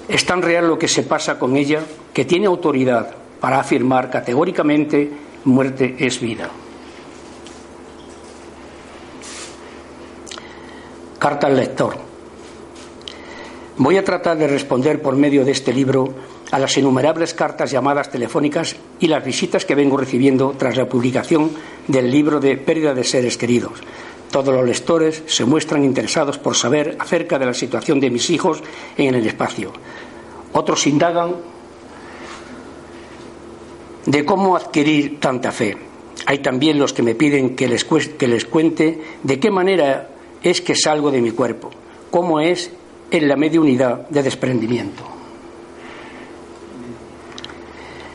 Es 0.07 0.25
tan 0.25 0.41
real 0.41 0.67
lo 0.67 0.77
que 0.77 0.87
se 0.87 1.03
pasa 1.03 1.39
con 1.39 1.57
ella 1.57 1.81
que 2.13 2.25
tiene 2.25 2.45
autoridad 2.45 3.15
para 3.39 3.59
afirmar 3.59 4.09
categóricamente 4.09 5.11
muerte 5.45 5.95
es 5.99 6.19
vida. 6.19 6.49
Carta 11.19 11.47
al 11.47 11.55
lector. 11.55 11.97
Voy 13.77 13.97
a 13.97 14.03
tratar 14.03 14.37
de 14.37 14.47
responder 14.47 15.01
por 15.01 15.15
medio 15.15 15.45
de 15.45 15.51
este 15.51 15.73
libro 15.73 16.13
a 16.51 16.59
las 16.59 16.77
innumerables 16.77 17.33
cartas, 17.33 17.71
llamadas 17.71 18.09
telefónicas 18.09 18.75
y 18.99 19.07
las 19.07 19.23
visitas 19.23 19.65
que 19.65 19.75
vengo 19.75 19.97
recibiendo 19.97 20.55
tras 20.57 20.77
la 20.77 20.87
publicación 20.87 21.51
del 21.87 22.09
libro 22.09 22.39
de 22.39 22.57
Pérdida 22.57 22.93
de 22.93 23.03
seres 23.03 23.37
queridos. 23.37 23.73
Todos 24.31 24.53
los 24.53 24.65
lectores 24.65 25.23
se 25.25 25.45
muestran 25.45 25.83
interesados 25.83 26.37
por 26.37 26.55
saber 26.55 26.97
acerca 26.99 27.39
de 27.39 27.45
la 27.45 27.53
situación 27.53 27.99
de 27.99 28.09
mis 28.09 28.29
hijos 28.29 28.63
en 28.97 29.15
el 29.15 29.25
espacio. 29.25 29.71
Otros 30.53 30.87
indagan 30.87 31.35
de 34.07 34.25
cómo 34.25 34.55
adquirir 34.55 35.19
tanta 35.19 35.51
fe. 35.51 35.77
Hay 36.25 36.39
también 36.39 36.79
los 36.79 36.93
que 36.93 37.03
me 37.03 37.13
piden 37.13 37.55
que 37.55 37.67
les, 37.67 37.85
que 37.85 38.27
les 38.27 38.45
cuente 38.45 38.99
de 39.21 39.39
qué 39.39 39.51
manera 39.51 40.09
es 40.41 40.61
que 40.61 40.75
salgo 40.75 41.11
de 41.11 41.21
mi 41.21 41.31
cuerpo, 41.31 41.69
cómo 42.09 42.39
es 42.39 42.71
en 43.11 43.27
la 43.27 43.35
media 43.35 43.61
unidad 43.61 44.07
de 44.09 44.23
desprendimiento. 44.23 45.03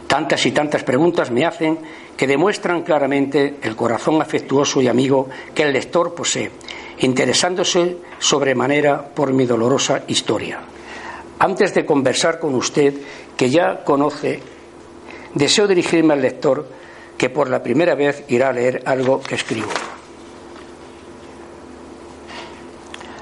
Tantas 0.06 0.44
y 0.44 0.52
tantas 0.52 0.82
preguntas 0.82 1.30
me 1.30 1.44
hacen 1.44 1.78
que 2.16 2.26
demuestran 2.26 2.82
claramente 2.82 3.56
el 3.62 3.76
corazón 3.76 4.20
afectuoso 4.20 4.80
y 4.82 4.88
amigo 4.88 5.28
que 5.54 5.62
el 5.62 5.72
lector 5.72 6.14
posee, 6.14 6.50
interesándose 7.00 7.98
sobremanera 8.18 9.02
por 9.14 9.32
mi 9.32 9.44
dolorosa 9.44 10.04
historia. 10.08 10.60
Antes 11.38 11.74
de 11.74 11.84
conversar 11.84 12.38
con 12.38 12.54
usted, 12.54 12.94
que 13.36 13.50
ya 13.50 13.82
conoce, 13.84 14.51
deseo 15.34 15.66
dirigirme 15.66 16.14
al 16.14 16.22
lector 16.22 16.66
que 17.16 17.30
por 17.30 17.48
la 17.48 17.62
primera 17.62 17.94
vez 17.94 18.24
irá 18.28 18.48
a 18.48 18.52
leer 18.52 18.82
algo 18.84 19.20
que 19.20 19.36
escribo. 19.36 19.68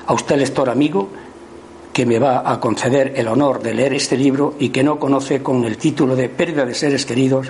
A 0.06 0.12
usted, 0.12 0.36
lector 0.36 0.68
amigo, 0.68 1.08
que 1.92 2.06
me 2.06 2.18
va 2.18 2.50
a 2.50 2.58
conceder 2.58 3.12
el 3.16 3.28
honor 3.28 3.62
de 3.62 3.74
leer 3.74 3.94
este 3.94 4.16
libro 4.16 4.54
y 4.58 4.70
que 4.70 4.82
no 4.82 4.98
conoce 4.98 5.42
con 5.42 5.64
el 5.64 5.76
título 5.76 6.16
de 6.16 6.28
Pérdida 6.28 6.64
de 6.64 6.74
seres 6.74 7.04
queridos, 7.04 7.48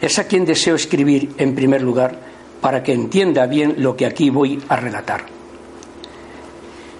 es 0.00 0.18
a 0.18 0.26
quien 0.26 0.44
deseo 0.44 0.74
escribir 0.74 1.34
en 1.38 1.54
primer 1.54 1.82
lugar 1.82 2.18
para 2.60 2.82
que 2.82 2.92
entienda 2.92 3.46
bien 3.46 3.74
lo 3.78 3.96
que 3.96 4.06
aquí 4.06 4.30
voy 4.30 4.62
a 4.68 4.76
relatar. 4.76 5.26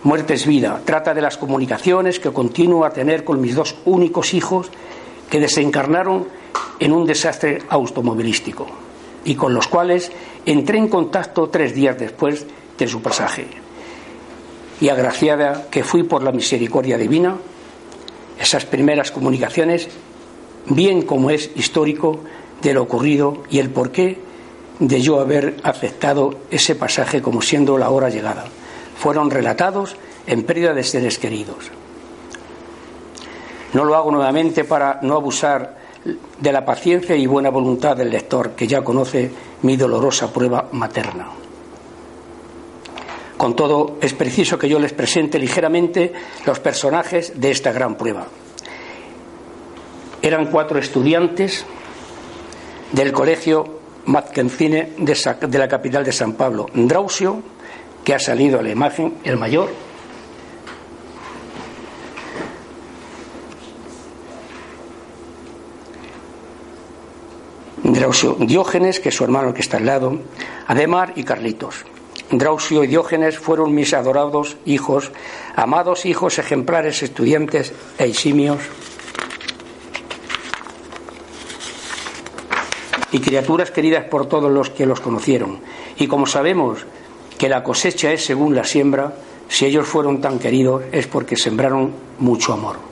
Muerte 0.02 0.34
es 0.34 0.46
vida. 0.46 0.82
Trata 0.84 1.14
de 1.14 1.22
las 1.22 1.36
comunicaciones 1.36 2.18
que 2.18 2.32
continúo 2.32 2.84
a 2.84 2.90
tener 2.90 3.22
con 3.22 3.40
mis 3.40 3.54
dos 3.54 3.76
únicos 3.84 4.34
hijos 4.34 4.68
que 5.30 5.38
desencarnaron 5.38 6.26
en 6.82 6.92
un 6.92 7.06
desastre 7.06 7.62
automovilístico 7.68 8.66
y 9.24 9.36
con 9.36 9.54
los 9.54 9.68
cuales 9.68 10.10
entré 10.44 10.78
en 10.78 10.88
contacto 10.88 11.48
tres 11.48 11.76
días 11.76 11.96
después 11.96 12.44
de 12.76 12.88
su 12.88 13.00
pasaje 13.00 13.46
y 14.80 14.88
agraciada 14.88 15.68
que 15.70 15.84
fui 15.84 16.02
por 16.02 16.24
la 16.24 16.32
misericordia 16.32 16.98
divina, 16.98 17.36
esas 18.36 18.64
primeras 18.64 19.12
comunicaciones, 19.12 19.86
bien 20.66 21.02
como 21.02 21.30
es 21.30 21.52
histórico 21.54 22.18
de 22.60 22.74
lo 22.74 22.82
ocurrido 22.82 23.44
y 23.48 23.60
el 23.60 23.70
porqué 23.70 24.18
de 24.80 25.00
yo 25.00 25.20
haber 25.20 25.58
aceptado 25.62 26.34
ese 26.50 26.74
pasaje 26.74 27.22
como 27.22 27.42
siendo 27.42 27.78
la 27.78 27.90
hora 27.90 28.10
llegada. 28.10 28.46
Fueron 28.98 29.30
relatados 29.30 29.94
en 30.26 30.42
pérdida 30.42 30.74
de 30.74 30.82
seres 30.82 31.20
queridos. 31.20 31.70
No 33.72 33.84
lo 33.84 33.94
hago 33.94 34.10
nuevamente 34.10 34.64
para 34.64 34.98
no 35.02 35.14
abusar 35.14 35.81
de 36.04 36.52
la 36.52 36.64
paciencia 36.64 37.16
y 37.16 37.26
buena 37.26 37.50
voluntad 37.50 37.96
del 37.96 38.10
lector 38.10 38.50
que 38.50 38.66
ya 38.66 38.82
conoce 38.82 39.30
mi 39.62 39.76
dolorosa 39.76 40.32
prueba 40.32 40.68
materna. 40.72 41.28
Con 43.36 43.56
todo, 43.56 43.96
es 44.00 44.12
preciso 44.14 44.58
que 44.58 44.68
yo 44.68 44.78
les 44.78 44.92
presente 44.92 45.38
ligeramente 45.38 46.12
los 46.46 46.60
personajes 46.60 47.40
de 47.40 47.50
esta 47.50 47.72
gran 47.72 47.96
prueba. 47.96 48.26
Eran 50.20 50.46
cuatro 50.46 50.78
estudiantes 50.78 51.64
del 52.92 53.10
colegio 53.12 53.80
Mackencine 54.06 54.92
de, 54.98 55.58
la 55.58 55.68
capital 55.68 56.04
de 56.04 56.12
San 56.12 56.34
Pablo. 56.34 56.66
Drausio, 56.72 57.42
que 58.04 58.14
ha 58.14 58.18
salido 58.18 58.58
a 58.58 58.62
la 58.62 58.70
imagen, 58.70 59.14
el 59.24 59.36
mayor, 59.36 59.70
Drausio 68.02 68.34
Diógenes, 68.40 68.98
que 68.98 69.10
es 69.10 69.14
su 69.14 69.22
hermano 69.22 69.54
que 69.54 69.60
está 69.60 69.76
al 69.76 69.86
lado, 69.86 70.18
Ademar 70.66 71.12
y 71.14 71.22
Carlitos. 71.22 71.84
Drausio 72.32 72.82
y 72.82 72.88
Diógenes 72.88 73.38
fueron 73.38 73.76
mis 73.76 73.94
adorados 73.94 74.56
hijos, 74.64 75.12
amados 75.54 76.04
hijos 76.04 76.40
ejemplares, 76.40 77.04
estudiantes 77.04 77.72
e 77.98 78.08
y 83.12 83.20
criaturas 83.20 83.70
queridas 83.70 84.06
por 84.06 84.26
todos 84.26 84.50
los 84.50 84.70
que 84.70 84.84
los 84.84 84.98
conocieron. 84.98 85.60
Y 85.96 86.08
como 86.08 86.26
sabemos 86.26 86.84
que 87.38 87.48
la 87.48 87.62
cosecha 87.62 88.10
es 88.10 88.24
según 88.24 88.56
la 88.56 88.64
siembra, 88.64 89.14
Si 89.48 89.66
ellos 89.66 89.86
fueron 89.86 90.20
tan 90.20 90.40
queridos 90.40 90.82
es 90.90 91.06
porque 91.06 91.36
sembraron 91.36 91.92
mucho 92.18 92.54
amor. 92.54 92.91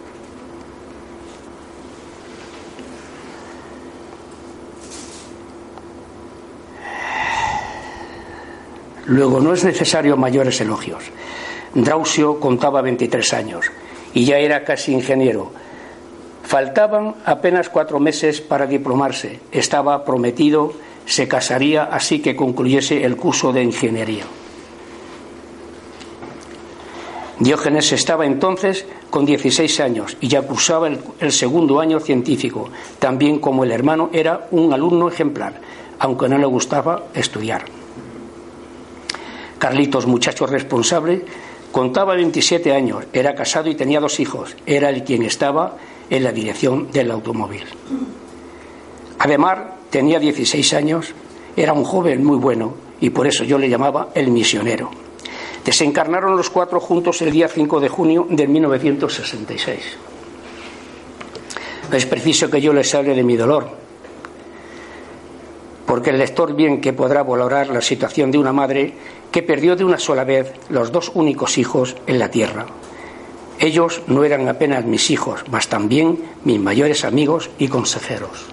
Luego, 9.11 9.41
no 9.41 9.53
es 9.53 9.65
necesario 9.65 10.17
mayores 10.17 10.61
elogios. 10.61 11.03
Drausio 11.75 12.39
contaba 12.39 12.81
23 12.81 13.33
años 13.35 13.67
y 14.15 14.25
ya 14.25 14.39
era 14.39 14.63
casi 14.63 14.93
ingeniero. 14.93 15.51
Faltaban 16.45 17.17
apenas 17.25 17.69
cuatro 17.71 17.99
meses 17.99 18.41
para 18.41 18.69
diplomarse. 18.69 19.41
Estaba 19.51 20.05
prometido, 20.05 20.75
se 21.07 21.27
casaría 21.27 21.83
así 21.83 22.23
que 22.23 22.37
concluyese 22.37 23.05
el 23.05 23.17
curso 23.17 23.53
de 23.53 23.65
ingeniería. 23.65 24.27
Diógenes 27.41 27.91
estaba 27.91 28.27
entonces 28.27 28.87
con 29.11 29.27
16 29.27 29.81
años 29.81 30.17
y 30.21 30.29
ya 30.29 30.43
cursaba 30.43 30.87
el, 30.87 31.01
el, 31.19 31.33
segundo 31.33 31.81
año 31.81 31.99
científico. 31.99 32.71
También 33.01 33.41
como 33.41 33.65
el 33.65 33.73
hermano 33.73 34.11
era 34.13 34.47
un 34.53 34.73
alumno 34.73 35.09
ejemplar, 35.09 35.55
aunque 35.99 36.29
no 36.29 36.39
le 36.39 36.47
gustaba 36.47 37.07
estudiar. 37.13 37.80
Carlitos, 39.61 40.07
muchacho 40.07 40.47
responsable, 40.47 41.23
contaba 41.71 42.15
27 42.15 42.73
años, 42.73 43.05
era 43.13 43.35
casado 43.35 43.69
y 43.69 43.75
tenía 43.75 44.01
dos 44.01 44.19
hijos. 44.19 44.57
Era 44.65 44.89
el 44.89 45.05
quien 45.05 45.23
estaba 45.23 45.77
en 46.09 46.25
la 46.25 46.33
dirección 46.33 46.91
del 46.91 47.11
automóvil. 47.11 47.65
Además, 49.19 49.59
tenía 49.91 50.19
16 50.19 50.73
años, 50.73 51.13
era 51.55 51.75
un 51.75 51.85
joven 51.85 52.25
muy 52.25 52.39
bueno 52.39 52.75
y 53.03 53.11
por 53.11 53.27
eso 53.27 53.45
yo 53.45 53.59
le 53.59 53.69
llamaba 53.69 54.09
el 54.15 54.31
misionero. 54.31 54.91
Desencarnaron 55.63 56.39
los 56.39 56.49
cuatro 56.49 56.81
juntos 56.81 57.21
el 57.21 57.31
día 57.31 57.47
5 57.47 57.81
de 57.81 57.89
junio 57.91 58.27
de 58.31 58.49
1966. 58.49 59.79
Es 61.93 62.07
preciso 62.07 62.49
que 62.49 62.63
yo 62.63 62.73
les 62.73 62.95
hable 62.95 63.15
de 63.15 63.25
mi 63.25 63.37
dolor, 63.37 63.77
porque 65.91 66.11
el 66.11 66.19
lector 66.19 66.55
bien 66.55 66.81
que 66.81 66.93
podrá 66.93 67.25
valorar 67.25 67.67
la 67.67 67.81
situación 67.81 68.31
de 68.31 68.39
una 68.39 68.53
madre 68.53 68.95
que 69.33 69.43
perdió 69.43 69.75
de 69.75 69.83
una 69.83 69.99
sola 69.99 70.23
vez 70.23 70.53
los 70.69 70.93
dos 70.93 71.11
únicos 71.15 71.59
hijos 71.59 71.97
en 72.07 72.21
la 72.21 72.31
tierra. 72.31 72.65
Ellos 73.59 74.01
no 74.07 74.23
eran 74.23 74.47
apenas 74.49 74.85
mis 74.85 75.11
hijos, 75.11 75.43
mas 75.51 75.67
también 75.67 76.17
mis 76.45 76.61
mayores 76.61 77.05
amigos 77.05 77.51
y 77.59 77.67
consejeros. 77.67 78.47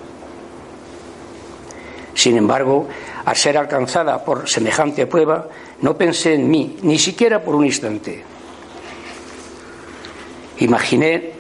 Sin 2.16 2.38
embargo, 2.38 2.88
al 3.24 3.36
ser 3.36 3.56
alcanzada 3.56 4.26
por 4.26 4.50
semejante 4.50 5.06
prueba, 5.06 5.48
no 5.84 5.96
pensé 5.96 6.34
en 6.34 6.50
mí, 6.50 6.78
ni 6.82 6.98
siquiera 6.98 7.44
por 7.44 7.54
un 7.54 7.68
instante. 7.68 8.24
Imaginé 10.58 11.34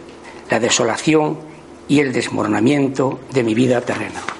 la 0.51 0.59
desolación 0.59 1.39
y 1.87 2.01
el 2.01 2.13
desmoronamiento 2.13 3.21
de 3.31 3.43
mi 3.43 3.55
vida 3.55 3.81
terrena. 3.81 4.36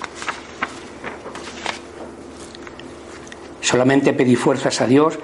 Solamente 3.68 4.14
pedí 4.14 4.38
fuerzas 4.38 4.80
a 4.80 4.88
Dios 4.88 5.20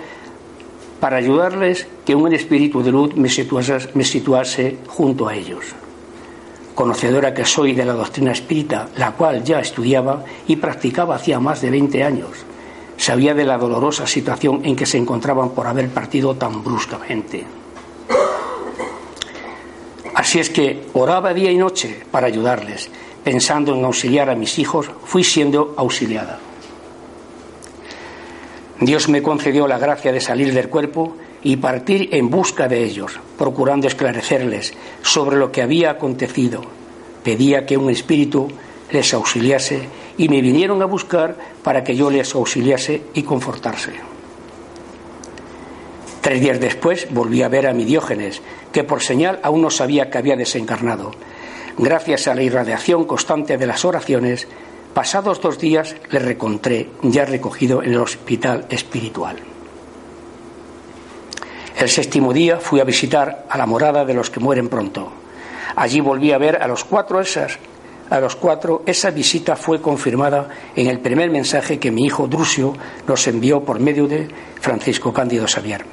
para 0.99 1.15
ayudarles 1.15 1.88
que 2.06 2.13
un 2.13 2.34
espíritu 2.34 2.84
de 2.84 2.91
luz 2.91 3.15
me 3.15 3.29
situase, 3.29 4.77
junto 4.86 5.29
a 5.29 5.34
ellos. 5.34 5.63
Conocedora 6.75 7.34
que 7.34 7.45
soy 7.45 7.71
de 7.71 7.86
la 7.86 7.93
doctrina 7.93 8.34
espírita, 8.34 8.89
la 8.97 9.13
cual 9.13 9.45
ya 9.45 9.62
estudiaba 9.62 10.25
y 10.45 10.58
practicaba 10.58 11.15
hacía 11.15 11.39
más 11.39 11.62
de 11.62 11.71
20 11.71 12.03
años, 12.03 12.32
sabía 12.97 13.34
de 13.34 13.45
la 13.45 13.58
dolorosa 13.58 14.06
situación 14.08 14.60
en 14.65 14.75
que 14.75 14.88
se 14.88 14.97
encontraban 14.97 15.51
por 15.51 15.65
haber 15.65 15.88
partido 15.88 16.36
tan 16.36 16.65
bruscamente. 16.65 17.45
Así 20.15 20.39
es 20.39 20.49
que 20.49 20.88
oraba 20.91 21.34
día 21.34 21.49
y 21.49 21.56
noche 21.56 22.03
para 22.12 22.27
ayudarles, 22.27 22.89
pensando 23.23 23.73
en 23.73 23.86
auxiliar 23.86 24.29
a 24.29 24.36
mis 24.36 24.60
hijos, 24.60 24.91
fui 25.06 25.23
siendo 25.23 25.73
auxiliada. 25.77 26.39
Dios 28.86 29.10
me 29.10 29.22
concedió 29.22 29.67
la 29.67 29.78
gracia 29.78 30.12
de 30.12 30.19
salir 30.19 30.54
del 30.54 30.69
cuerpo 30.69 31.15
y 31.43 31.58
partir 31.58 32.10
en 32.12 32.30
busca 32.30 32.67
de 32.67 32.84
ellos, 32.84 33.19
procurando 33.38 33.88
esclarecerles 33.88 34.74
sobre 35.02 35.38
lo 35.38 35.52
que 35.52 35.62
había 35.62 35.91
acontecido. 35.91 36.62
Pedía 37.24 37.65
que 37.65 37.78
un 37.78 37.89
espíritu 37.89 38.48
les 38.91 39.13
auxiliase 39.13 39.88
y 40.17 40.30
me 40.30 40.41
vinieron 40.41 40.82
a 40.82 40.86
buscar 40.86 41.36
para 41.63 41.84
que 41.84 41.96
yo 41.96 42.10
les 42.10 42.34
auxiliase 42.36 43.02
y 43.13 43.24
confortarse. 43.24 43.93
Tres 46.22 46.39
días 46.39 46.60
después 46.60 47.08
volví 47.12 47.41
a 47.43 47.50
ver 47.50 47.67
a 47.67 47.74
mi 47.74 47.84
Diógenes, 47.84 48.41
que 48.72 48.84
por 48.84 49.04
señal 49.04 49.39
aún 49.43 49.62
no 49.62 49.69
sabía 49.69 50.10
que 50.10 50.17
había 50.17 50.38
desencarnado. 50.38 51.12
Gracias 51.78 52.28
a 52.28 52.36
la 52.36 52.43
irradiación 52.43 53.06
constante 53.06 53.58
de 53.58 53.67
las 53.67 53.84
oraciones, 53.84 54.48
Pasados 54.93 55.41
dos 55.41 55.58
días 55.58 55.95
le 56.12 56.19
recontré 56.19 56.88
ya 57.01 57.25
recogido 57.25 57.82
en 57.82 57.93
el 57.93 57.99
hospital 57.99 58.67
espiritual. 58.69 59.38
El 61.75 61.89
séptimo 61.89 62.32
día 62.32 62.60
fui 62.60 62.79
a 62.79 62.84
visitar 62.84 63.47
a 63.49 63.58
la 63.58 63.65
morada 63.65 64.06
de 64.06 64.13
los 64.13 64.29
que 64.29 64.39
mueren 64.39 64.69
pronto. 64.69 65.12
Allí 65.75 65.99
volví 65.99 66.32
a 66.32 66.38
ver 66.38 66.62
a 66.62 66.67
los 66.67 66.84
cuatro 66.84 67.19
esas. 67.19 67.58
A 68.12 68.19
los 68.19 68.36
cuatro, 68.36 68.84
esa 68.86 69.10
visita 69.10 69.56
fue 69.56 69.82
confirmada 69.82 70.47
en 70.75 70.86
el 70.86 70.99
primer 70.99 71.32
mensaje 71.32 71.79
que 71.79 71.89
mi 71.89 72.03
hijo 72.06 72.27
Drusio 72.27 72.75
nos 73.08 73.27
envió 73.27 73.63
por 73.63 73.79
medio 73.79 74.08
de 74.08 74.27
Francisco 74.62 75.12
Cándido 75.12 75.47
Xavier, 75.47 75.84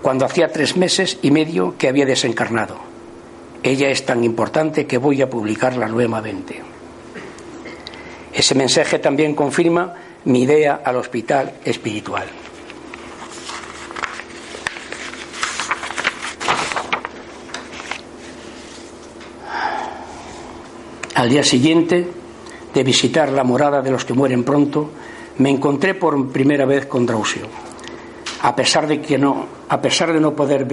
cuando 0.00 0.24
hacía 0.24 0.48
tres 0.48 0.76
meses 0.78 1.18
y 1.20 1.30
medio 1.30 1.76
que 1.76 1.88
había 1.88 2.06
desencarnado. 2.06 2.76
Ella 3.62 3.90
es 3.90 4.06
tan 4.06 4.24
importante 4.24 4.86
que 4.86 4.96
voy 4.96 5.20
a 5.20 5.28
publicarla 5.28 5.88
nuevamente. 5.88 6.75
Ese 8.36 8.54
mensaje 8.54 8.98
también 8.98 9.34
confirma 9.34 9.94
mi 10.26 10.42
idea 10.42 10.82
al 10.84 10.96
hospital 10.96 11.54
espiritual. 11.64 12.26
Al 21.14 21.30
día 21.30 21.42
siguiente 21.42 22.06
de 22.74 22.84
visitar 22.84 23.30
la 23.30 23.42
morada 23.42 23.80
de 23.80 23.90
los 23.90 24.04
que 24.04 24.12
mueren 24.12 24.44
pronto, 24.44 24.90
me 25.38 25.48
encontré 25.48 25.94
por 25.94 26.28
primera 26.28 26.66
vez 26.66 26.84
con 26.84 27.06
Drausio. 27.06 27.46
A 28.42 28.54
pesar 28.54 28.86
de 28.86 29.00
que 29.00 29.16
no, 29.16 29.46
a 29.66 29.80
pesar 29.80 30.12
de 30.12 30.20
no 30.20 30.34
poder 30.34 30.66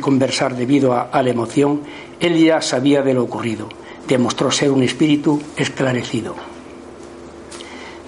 conversar 0.00 0.56
debido 0.56 0.94
a, 0.94 1.02
a 1.02 1.22
la 1.22 1.28
emoción, 1.28 1.82
él 2.18 2.42
ya 2.42 2.62
sabía 2.62 3.02
de 3.02 3.12
lo 3.12 3.24
ocurrido. 3.24 3.68
Demostró 4.08 4.50
ser 4.50 4.70
un 4.70 4.82
espíritu 4.82 5.38
esclarecido 5.58 6.49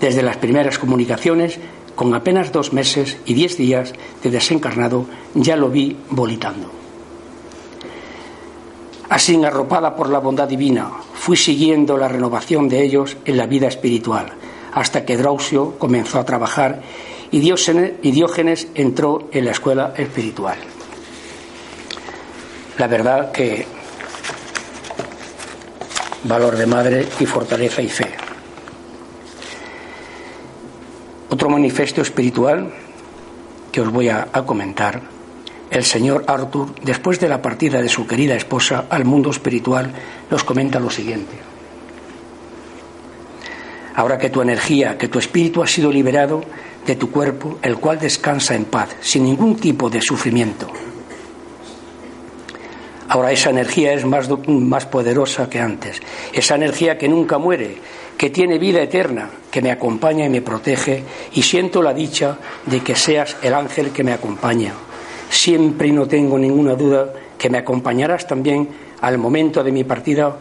desde 0.02 0.22
las 0.22 0.36
primeras 0.36 0.80
comunicaciones, 0.80 1.60
con 1.94 2.12
apenas 2.12 2.50
dos 2.50 2.72
meses 2.72 3.18
y 3.24 3.34
diez 3.34 3.56
días 3.56 3.92
de 4.22 4.30
desencarnado, 4.30 5.06
ya 5.32 5.56
lo 5.56 5.70
vi 5.70 5.96
volitando. 6.10 6.68
Así, 9.08 9.42
arropada 9.44 9.94
por 9.94 10.10
la 10.10 10.18
bondad 10.18 10.48
divina, 10.48 10.90
fui 11.14 11.36
siguiendo 11.36 11.96
la 11.96 12.08
renovación 12.08 12.68
de 12.68 12.82
ellos 12.82 13.16
en 13.24 13.36
la 13.36 13.46
vida 13.46 13.68
espiritual, 13.68 14.32
hasta 14.72 15.04
que 15.04 15.16
Drausio 15.16 15.78
comenzó 15.78 16.18
a 16.18 16.24
trabajar 16.24 16.82
y 17.30 17.38
Diógenes 17.38 18.66
entró 18.74 19.28
en 19.30 19.44
la 19.44 19.52
escuela 19.52 19.94
espiritual. 19.96 20.58
La 22.76 22.88
verdad 22.88 23.30
que 23.30 23.66
valor 26.24 26.56
de 26.56 26.66
madre 26.66 27.06
y 27.20 27.26
fortaleza 27.26 27.82
y 27.82 27.88
fe. 27.88 28.21
Otro 31.32 31.48
manifiesto 31.48 32.02
espiritual 32.02 32.70
que 33.72 33.80
os 33.80 33.90
voy 33.90 34.10
a, 34.10 34.26
comentar, 34.44 35.00
el 35.70 35.82
señor 35.82 36.24
Arthur, 36.26 36.74
después 36.82 37.18
de 37.20 37.28
la 37.30 37.40
partida 37.40 37.80
de 37.80 37.88
su 37.88 38.06
querida 38.06 38.34
esposa 38.34 38.84
al 38.90 39.06
mundo 39.06 39.30
espiritual, 39.30 39.94
nos 40.30 40.44
comenta 40.44 40.78
lo 40.78 40.90
siguiente. 40.90 41.32
Ahora 43.94 44.18
que 44.18 44.28
tu 44.28 44.42
energía, 44.42 44.98
que 44.98 45.08
tu 45.08 45.18
espíritu 45.18 45.62
ha 45.62 45.66
sido 45.66 45.90
liberado 45.90 46.44
de 46.84 46.96
tu 46.96 47.10
cuerpo, 47.10 47.58
el 47.62 47.78
cual 47.78 47.98
descansa 47.98 48.54
en 48.54 48.66
paz, 48.66 48.94
sin 49.00 49.24
ningún 49.24 49.56
tipo 49.56 49.88
de 49.88 50.02
sufrimiento. 50.02 50.66
Ahora 53.08 53.32
esa 53.32 53.48
energía 53.48 53.94
es 53.94 54.04
más, 54.04 54.28
más 54.46 54.84
poderosa 54.84 55.48
que 55.48 55.60
antes. 55.60 55.98
Esa 56.34 56.56
energía 56.56 56.98
que 56.98 57.08
nunca 57.08 57.38
muere, 57.38 57.78
que 58.18 58.28
tiene 58.28 58.58
vida 58.58 58.82
eterna, 58.82 59.30
que 59.52 59.60
me 59.60 59.70
acompaña 59.70 60.24
y 60.24 60.30
me 60.30 60.40
protege, 60.40 61.04
y 61.34 61.42
siento 61.42 61.82
la 61.82 61.92
dicha 61.92 62.38
de 62.64 62.80
que 62.80 62.96
seas 62.96 63.36
el 63.42 63.52
ángel 63.52 63.92
que 63.92 64.02
me 64.02 64.14
acompaña. 64.14 64.72
Siempre 65.28 65.88
y 65.88 65.92
no 65.92 66.08
tengo 66.08 66.38
ninguna 66.38 66.74
duda 66.74 67.12
que 67.36 67.50
me 67.50 67.58
acompañarás 67.58 68.26
también 68.26 68.70
al 69.02 69.18
momento 69.18 69.62
de 69.62 69.70
mi 69.70 69.84
partida 69.84 70.34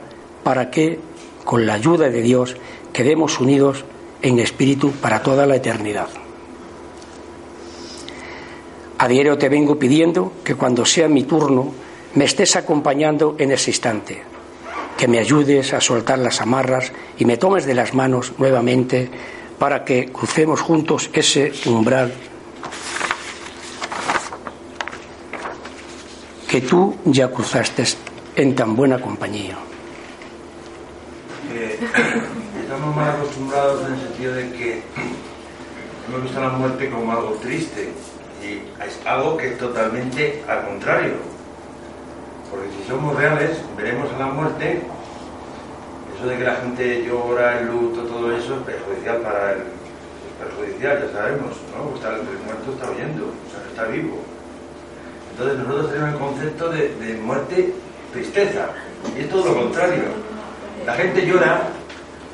para 0.43 0.71
que, 0.71 0.97
con 1.43 1.65
la 1.65 1.73
ayuda 1.73 2.09
de 2.09 2.21
Dios, 2.21 2.55
quedemos 2.93 3.37
unidos 3.41 3.83
en 4.21 4.39
espíritu 4.39 4.91
para 4.91 5.21
toda 5.21 5.45
la 5.45 5.57
eternidad. 5.57 6.07
A 8.97 9.07
diario 9.09 9.37
te 9.37 9.49
vengo 9.49 9.77
pidiendo 9.77 10.31
que 10.43 10.55
cuando 10.55 10.85
sea 10.85 11.09
mi 11.09 11.23
turno 11.23 11.73
me 12.15 12.23
estés 12.23 12.55
acompañando 12.55 13.35
en 13.39 13.51
ese 13.51 13.71
instante, 13.71 14.30
que 15.01 15.07
me 15.07 15.17
ayudes 15.17 15.73
a 15.73 15.81
soltar 15.81 16.19
las 16.19 16.41
amarras 16.41 16.91
y 17.17 17.25
me 17.25 17.35
tomes 17.35 17.65
de 17.65 17.73
las 17.73 17.95
manos 17.95 18.33
nuevamente 18.37 19.09
para 19.57 19.83
que 19.83 20.11
crucemos 20.11 20.61
juntos 20.61 21.09
ese 21.11 21.51
umbral 21.65 22.13
que 26.47 26.61
tú 26.61 26.95
ya 27.05 27.31
cruzaste 27.31 27.83
en 28.35 28.53
tan 28.53 28.75
buena 28.75 29.01
compañía. 29.01 29.57
estamos 32.61 32.95
mal 32.95 33.15
acostumbrados 33.15 33.87
en 33.87 33.93
el 33.95 33.99
sentido 34.01 34.35
de 34.35 34.51
que 34.51 34.83
hemos 36.07 36.21
visto 36.21 36.39
la 36.39 36.49
muerte 36.49 36.91
como 36.91 37.11
algo 37.11 37.31
triste 37.41 37.89
y 38.43 38.83
es 38.85 38.99
algo 39.03 39.35
que 39.35 39.47
es 39.47 39.57
totalmente 39.57 40.43
al 40.47 40.63
contrario. 40.67 41.40
Porque 42.51 42.67
si 42.77 42.87
somos 42.87 43.15
reales, 43.15 43.57
veremos 43.77 44.11
a 44.13 44.19
la 44.19 44.25
muerte, 44.27 44.81
eso 46.15 46.27
de 46.27 46.37
que 46.37 46.43
la 46.43 46.55
gente 46.55 47.05
llora, 47.05 47.59
el 47.59 47.67
luto, 47.67 48.01
todo 48.01 48.35
eso 48.35 48.57
es 48.57 48.61
perjudicial 48.61 49.17
para 49.21 49.53
el. 49.53 49.63
perjudicial, 50.37 51.07
ya 51.07 51.13
sabemos, 51.13 51.57
¿no? 51.73 51.95
Está, 51.95 52.09
el 52.15 52.45
muerto 52.45 52.71
está 52.73 52.91
oyendo, 52.91 53.25
o 53.25 53.51
sea, 53.51 53.63
está 53.69 53.85
vivo. 53.85 54.19
Entonces 55.31 55.59
nosotros 55.59 55.91
tenemos 55.91 56.13
el 56.13 56.19
concepto 56.19 56.69
de, 56.69 56.95
de 56.95 57.13
muerte 57.15 57.73
tristeza, 58.11 58.67
y 59.17 59.21
es 59.21 59.29
todo 59.29 59.45
lo 59.45 59.61
contrario. 59.61 60.03
La 60.85 60.93
gente 60.95 61.25
llora 61.25 61.69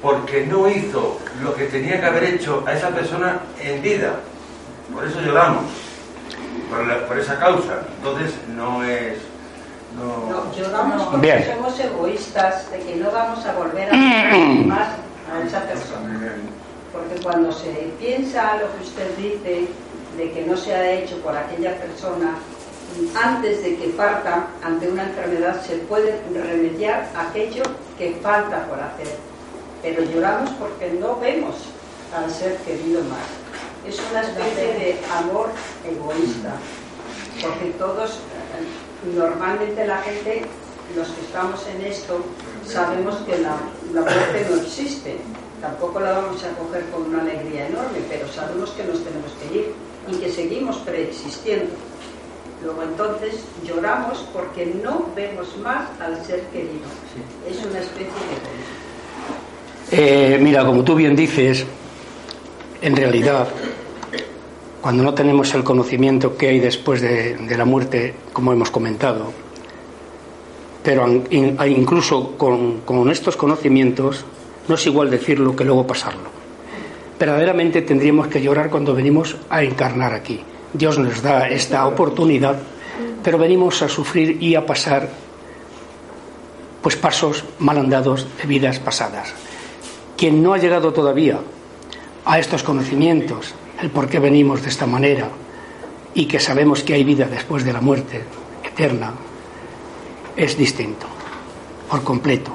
porque 0.01 0.45
no 0.45 0.67
hizo 0.67 1.19
lo 1.43 1.55
que 1.55 1.65
tenía 1.65 1.99
que 1.99 2.05
haber 2.05 2.23
hecho 2.23 2.63
a 2.65 2.73
esa 2.73 2.89
persona 2.89 3.39
en 3.61 3.81
vida. 3.81 4.15
Por 4.93 5.05
eso 5.05 5.21
lloramos 5.21 5.65
por, 7.07 7.17
esa 7.17 7.39
causa. 7.39 7.81
Entonces 7.97 8.33
no 8.55 8.83
es... 8.83 9.17
No, 9.95 10.29
no 10.29 10.53
lloramos 10.53 11.03
porque 11.03 11.53
somos 11.55 11.79
egoístas 11.79 12.69
de 12.71 12.79
que 12.79 12.95
no 12.95 13.11
vamos 13.11 13.45
a 13.45 13.53
volver 13.53 13.89
a 13.89 13.95
más 14.65 14.87
a 15.31 15.45
esa 15.45 15.61
persona. 15.61 16.35
Porque 16.91 17.21
cuando 17.23 17.51
se 17.51 17.71
piensa 17.99 18.57
lo 18.57 18.71
que 18.73 18.83
usted 18.83 19.17
dice 19.17 19.67
de 20.17 20.31
que 20.31 20.45
no 20.45 20.57
se 20.57 20.73
ha 20.73 20.91
hecho 20.91 21.17
por 21.21 21.35
aquella 21.35 21.77
persona, 21.77 22.35
antes 23.15 23.63
de 23.63 23.77
que 23.77 23.87
parta 23.89 24.47
ante 24.63 24.89
una 24.89 25.03
enfermedad 25.03 25.61
se 25.61 25.75
puede 25.77 26.21
remediar 26.33 27.09
aquello 27.15 27.63
que 27.97 28.17
falta 28.21 28.65
por 28.65 28.79
hacer. 28.79 29.15
Pero 29.81 30.03
lloramos 30.03 30.49
porque 30.51 30.97
no 30.99 31.17
vemos 31.17 31.55
al 32.15 32.31
ser 32.31 32.57
querido 32.57 33.03
más 33.03 33.47
es 33.87 33.99
una 34.11 34.21
especie 34.21 34.73
de 34.73 34.99
amor 35.17 35.49
egoísta, 35.85 36.55
porque 37.41 37.71
todos, 37.77 38.19
normalmente 39.15 39.85
la 39.85 39.97
gente, 39.97 40.43
los 40.95 41.07
que 41.07 41.21
estamos 41.21 41.65
en 41.67 41.85
esto, 41.85 42.23
sabemos 42.65 43.15
que 43.25 43.37
la, 43.39 43.57
muerte 43.93 44.47
no 44.49 44.61
existe, 44.61 45.17
tampoco 45.61 45.99
la 45.99 46.11
vamos 46.11 46.43
a 46.43 46.49
coger 46.57 46.85
con 46.89 47.03
una 47.03 47.21
alegría 47.21 47.67
enorme, 47.67 47.99
pero 48.09 48.27
sabemos 48.31 48.71
que 48.71 48.83
nos 48.83 49.03
tenemos 49.03 49.31
que 49.41 49.57
ir 49.57 49.73
y 50.09 50.15
que 50.17 50.31
seguimos 50.31 50.77
preexistiendo. 50.77 51.71
Luego 52.63 52.83
entonces 52.83 53.43
lloramos 53.63 54.25
porque 54.33 54.65
no 54.83 55.05
vemos 55.15 55.55
más 55.57 55.87
al 55.99 56.23
ser 56.25 56.41
querido. 56.47 56.87
Es 57.47 57.57
una 57.63 57.79
especie 57.79 58.05
de 58.05 58.77
eh, 59.89 60.37
mira, 60.41 60.65
como 60.65 60.83
tú 60.83 60.95
bien 60.95 61.15
dices, 61.15 61.65
en 62.81 62.95
realidad 62.95 63.47
cuando 64.81 65.03
no 65.03 65.13
tenemos 65.13 65.53
el 65.53 65.63
conocimiento 65.63 66.37
que 66.37 66.49
hay 66.49 66.59
después 66.59 67.01
de, 67.01 67.37
la 67.57 67.65
muerte, 67.65 68.13
como 68.33 68.53
hemos 68.53 68.71
comentado. 68.71 69.31
Pero 70.83 71.05
incluso 71.65 72.37
con, 72.37 72.81
con 72.81 73.09
estos 73.09 73.35
conocimientos 73.35 74.23
no 74.67 74.75
es 74.75 74.85
igual 74.85 75.09
decirlo 75.09 75.55
que 75.55 75.65
luego 75.65 75.85
pasarlo. 75.85 76.29
Verdaderamente 77.19 77.81
tendríamos 77.81 78.27
que 78.27 78.41
llorar 78.41 78.69
cuando 78.69 78.93
venimos 78.93 79.35
a 79.49 79.63
encarnar 79.63 80.13
aquí. 80.13 80.39
Dios 80.73 80.99
nos 80.99 81.21
da 81.21 81.49
esta 81.49 81.87
oportunidad, 81.87 82.59
pero 83.23 83.37
venimos 83.37 83.81
a 83.81 83.89
sufrir 83.89 84.41
y 84.41 84.55
a 84.55 84.65
pasar 84.65 85.09
pues 86.81 86.95
pasos 86.95 87.43
mal 87.59 87.77
andados 87.77 88.27
de 88.39 88.47
vidas 88.47 88.79
pasadas. 88.79 89.33
Quien 90.15 90.43
no 90.43 90.53
ha 90.53 90.57
llegado 90.57 90.93
todavía 90.93 91.39
a 92.23 92.39
estos 92.39 92.63
conocimientos, 92.63 93.53
el 93.81 93.89
por 93.91 94.07
qué 94.07 94.19
venimos 94.19 94.63
de 94.63 94.69
esta 94.69 94.85
manera 94.85 95.29
y 96.13 96.25
que 96.25 96.39
sabemos 96.39 96.83
que 96.83 96.93
hay 96.93 97.03
vida 97.03 97.25
después 97.25 97.63
de 97.63 97.73
la 97.73 97.81
muerte 97.81 98.23
eterna, 98.63 99.13
es 100.35 100.57
distinto, 100.57 101.05
por 101.89 102.03
completo. 102.03 102.51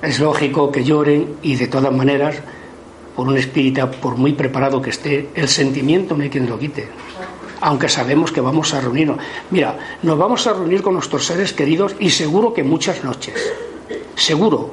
Es 0.00 0.18
lógico 0.18 0.72
que 0.72 0.82
lloren 0.82 1.36
y 1.42 1.54
de 1.54 1.68
todas 1.68 1.92
maneras, 1.92 2.36
por 3.14 3.28
un 3.28 3.36
espíritu, 3.36 3.88
por 4.00 4.16
muy 4.16 4.32
preparado 4.32 4.82
que 4.82 4.90
esté, 4.90 5.30
el 5.34 5.48
sentimiento 5.48 6.16
no 6.16 6.24
hay 6.24 6.30
quien 6.30 6.48
lo 6.48 6.58
quite. 6.58 6.88
Aunque 7.60 7.88
sabemos 7.88 8.32
que 8.32 8.40
vamos 8.40 8.74
a 8.74 8.80
reunirnos. 8.80 9.18
Mira, 9.50 9.78
nos 10.02 10.18
vamos 10.18 10.44
a 10.48 10.52
reunir 10.52 10.82
con 10.82 10.94
nuestros 10.94 11.24
seres 11.24 11.52
queridos 11.52 11.94
y 12.00 12.10
seguro 12.10 12.52
que 12.52 12.64
muchas 12.64 13.04
noches. 13.04 13.34
Seguro. 14.16 14.72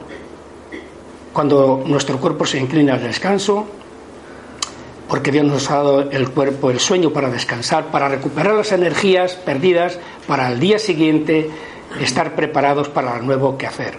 Cuando 1.31 1.83
nuestro 1.85 2.19
cuerpo 2.19 2.47
se 2.47 2.57
inclina 2.57 2.95
al 2.95 3.03
descanso, 3.03 3.67
porque 5.10 5.32
Dios 5.32 5.45
nos 5.45 5.72
ha 5.72 5.78
dado 5.78 6.12
el 6.12 6.30
cuerpo, 6.30 6.70
el 6.70 6.80
sueño 6.80 7.10
para 7.10 7.32
descansar, 7.32 7.89
para 7.91 8.07
recuperar 8.07 8.53
las 8.53 8.72
energías 8.72 9.34
perdidas, 9.34 9.97
para 10.28 10.51
el 10.51 10.60
día 10.60 10.78
siguiente 10.78 11.49
estar 11.99 12.36
preparados 12.36 12.89
para 12.89 13.18
lo 13.18 13.24
nuevo 13.24 13.57
que 13.57 13.66
hacer. 13.66 13.97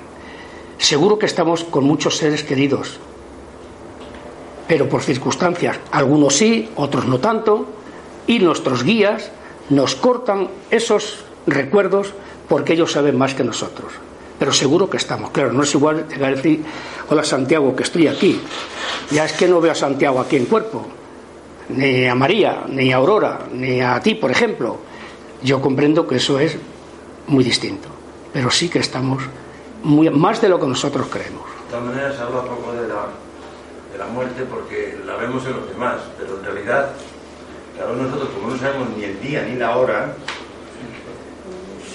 Seguro 0.79 1.19
que 1.19 1.27
estamos 1.27 1.65
con 1.65 1.83
muchos 1.83 2.17
seres 2.17 2.45
queridos, 2.45 3.01
pero 4.69 4.89
por 4.89 5.03
circunstancias, 5.03 5.81
algunos 5.91 6.37
sí, 6.37 6.71
otros 6.77 7.07
no 7.07 7.19
tanto, 7.19 7.67
y 8.29 8.39
nuestros 8.39 8.85
guías 8.85 9.33
nos 9.69 9.97
cortan 9.97 10.49
esos 10.71 11.25
recuerdos 11.45 12.15
porque 12.49 12.75
ellos 12.75 12.93
saben 12.93 13.19
más 13.19 13.35
que 13.35 13.43
nosotros. 13.43 13.93
Pero 14.39 14.53
seguro 14.53 14.89
que 14.89 14.97
estamos. 14.97 15.31
Claro, 15.33 15.53
no 15.53 15.65
es 15.65 15.75
igual 15.75 16.07
llegar 16.09 16.33
a 16.33 16.37
decir, 16.37 16.63
hola 17.11 17.25
Santiago, 17.25 17.75
que 17.75 17.83
estoy 17.83 18.07
aquí. 18.07 18.41
Ya 19.11 19.25
es 19.25 19.33
que 19.33 19.49
no 19.49 19.61
veo 19.61 19.73
a 19.73 19.75
Santiago 19.75 20.21
aquí 20.21 20.37
en 20.37 20.47
cuerpo, 20.47 20.87
ni 21.77 22.07
a 22.07 22.14
María, 22.14 22.64
ni 22.68 22.93
a 22.93 22.97
Aurora, 22.97 23.47
ni 23.53 23.81
a 23.81 24.01
ti, 24.01 24.14
por 24.14 24.31
ejemplo. 24.31 24.79
Yo 25.43 25.61
comprendo 25.61 26.07
que 26.07 26.16
eso 26.16 26.39
es 26.39 26.57
muy 27.27 27.43
distinto, 27.45 27.89
pero 28.33 28.51
sí 28.51 28.68
que 28.68 28.81
estamos 28.81 29.23
más 29.83 30.41
de 30.41 30.49
lo 30.49 30.61
que 30.61 30.66
nosotros 30.66 31.07
creemos. 31.11 31.45
De 31.66 31.71
todas 31.71 31.85
maneras, 31.85 32.18
habla 32.18 32.43
poco 32.43 32.73
de 32.73 32.89
la 32.89 34.07
muerte 34.07 34.45
porque 34.51 34.99
la 35.07 35.16
vemos 35.16 35.45
en 35.47 35.53
los 35.53 35.68
demás, 35.68 35.97
pero 36.18 36.39
en 36.39 36.45
realidad, 36.45 36.91
claro, 37.77 37.97
nosotros, 37.97 38.31
como 38.31 38.51
no 38.51 38.59
sabemos 38.59 38.89
ni 38.97 39.05
el 39.05 39.21
día 39.21 39.43
ni 39.43 39.57
la 39.57 39.77
hora, 39.77 40.14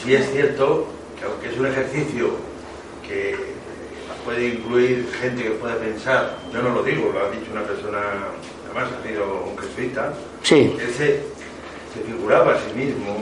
sí 0.04 0.16
es 0.16 0.32
cierto 0.32 0.88
que 1.20 1.26
aunque 1.26 1.50
es 1.50 1.58
un 1.58 1.68
ejercicio 1.68 2.30
que 3.08 3.36
puede 4.24 4.48
incluir 4.48 5.08
gente 5.20 5.44
que 5.44 5.52
pueda 5.52 5.76
pensar, 5.76 6.38
yo 6.52 6.62
no 6.62 6.70
lo 6.70 6.84
digo, 6.84 7.12
lo 7.14 7.20
ha 7.26 7.30
dicho 7.30 7.52
una 7.52 7.64
persona 7.64 8.00
además 8.76 9.00
ha 9.00 9.08
sido 9.08 9.46
un 9.50 9.58
jesuita, 9.58 10.14
sí. 10.44 10.76
él 10.80 10.94
se, 10.94 11.24
figuraba 12.06 12.54
a 12.54 12.58
sí 12.58 12.74
mismo 12.76 13.16